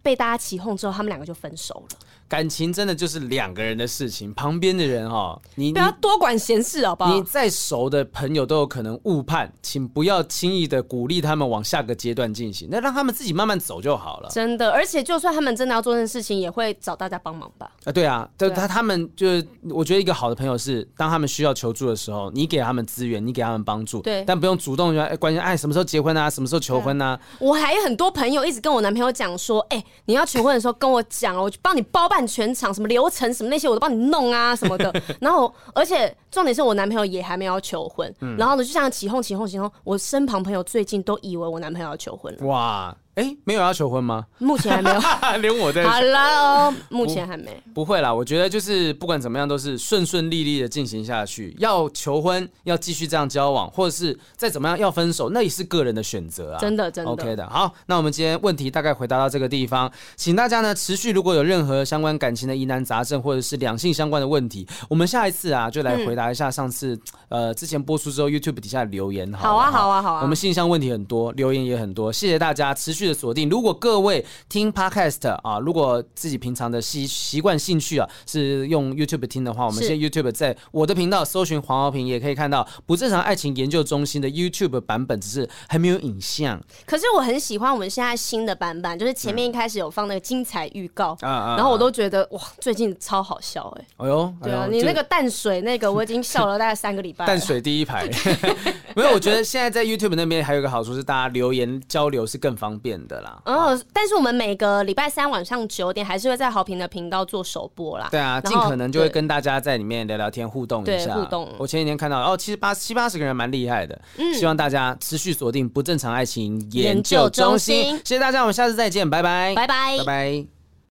[0.02, 1.98] 被大家起哄之后，他们两个就分手了。
[2.30, 7.12] 感情真的就是两个人的事情，旁边的人哈，你不要多管闲事，好不好？
[7.12, 14.28] 你再熟的朋友都有可能误判，请不要轻易的鼓励他们往下个阶段进行，那让他们自己慢慢走就好了。
[14.30, 17.68] 真的，而且就算他们真的要做这件事情，也会找大家帮忙吧？
[17.84, 26.30] 啊，对啊，就他他们就是，我觉得一个好的朋友是，当他们需要求助的时候，你给他们资源，你给他们帮助，对，但不用主动说，哎，关心哎，什么时候结婚啊？
[26.30, 27.18] 什么时候求婚啊？
[27.40, 33.10] 我还有很多朋友一直跟我男朋友讲说，哎，你要求婚的时候跟我讲，我帮你包办全场，什么流。
[33.10, 42.96] 程什么那些我都帮你弄啊什么的， 然后而且重点是我男朋友也还没有要求婚，嗯、然后呢就这样起哄起哄起哄，我身旁朋友最近都以为我男朋友要求婚了，哇。
[43.44, 44.26] 没有要求婚吗？
[44.38, 45.00] 目前还没有，
[45.42, 45.84] 连我在。
[45.86, 47.80] 好 了，目前还没不。
[47.80, 51.56] 不会啦，我觉得就是不管怎么样，都是顺顺利利的进行下去。
[51.58, 56.58] 要求婚，要继续这样交往，或者是再怎么样要分手，那也是个人的选择啊。
[56.60, 57.10] 真的，真的。
[57.10, 57.48] OK 的。
[57.48, 66.94] 好，那我们今天问题大概回答到这个地方，请大家呢持续，如果有任何相关感情的疑难杂症，或者是两性相关的问题，我们下一次啊就来回答一下上次、
[67.30, 69.52] 嗯、 呃之前播出之后 YouTube 底下的留言好。
[69.52, 70.22] 好啊，好啊，好啊。
[70.22, 73.48] 我们信箱问题很多，留言也很多，谢谢大家持续的锁定。
[73.48, 86.60] 如果各位听 Podcast 啊，如果自己平常的习习惯兴趣啊是用 YouTube 听的话，我们现在 YouTube 在我的频道搜寻黄豪平，也可以看到不正常爱情研究中心的 YouTube 版本，只是还没有影像。
[86.86, 94.04] 可是我很喜欢我们现在新的版本，就是前面一开始有放那个精彩预告，嗯、然后我都觉得哇，最近超好笑哎、欸！
[94.04, 97.26] 哎呦，对啊，你那个淡水那个我已经笑了大概三个礼拜。
[97.26, 98.08] 淡水第一排，
[98.96, 103.40] 没有，我觉得现在在 YouTube 那边还有一个好处是，大家留言交流是更方便的啦。
[103.44, 103.80] 哦。
[103.92, 108.08] 但是我们每个礼拜三晚上九点还是会在好评的频道做首播啦。
[108.10, 111.14] 对啊，尽可能就会跟大家在里面聊聊天，互动一下。
[111.14, 111.48] 互动。
[111.58, 114.00] 我前几天看到哦，七八七八十个人蛮厉害的。
[114.18, 114.34] 嗯。
[114.34, 117.82] 希望大家持续锁定不正常爱情研究中心。
[117.82, 119.54] 中心谢谢大家，我们下次再见，拜拜。
[119.54, 119.98] 拜拜。
[119.98, 120.59] 拜拜。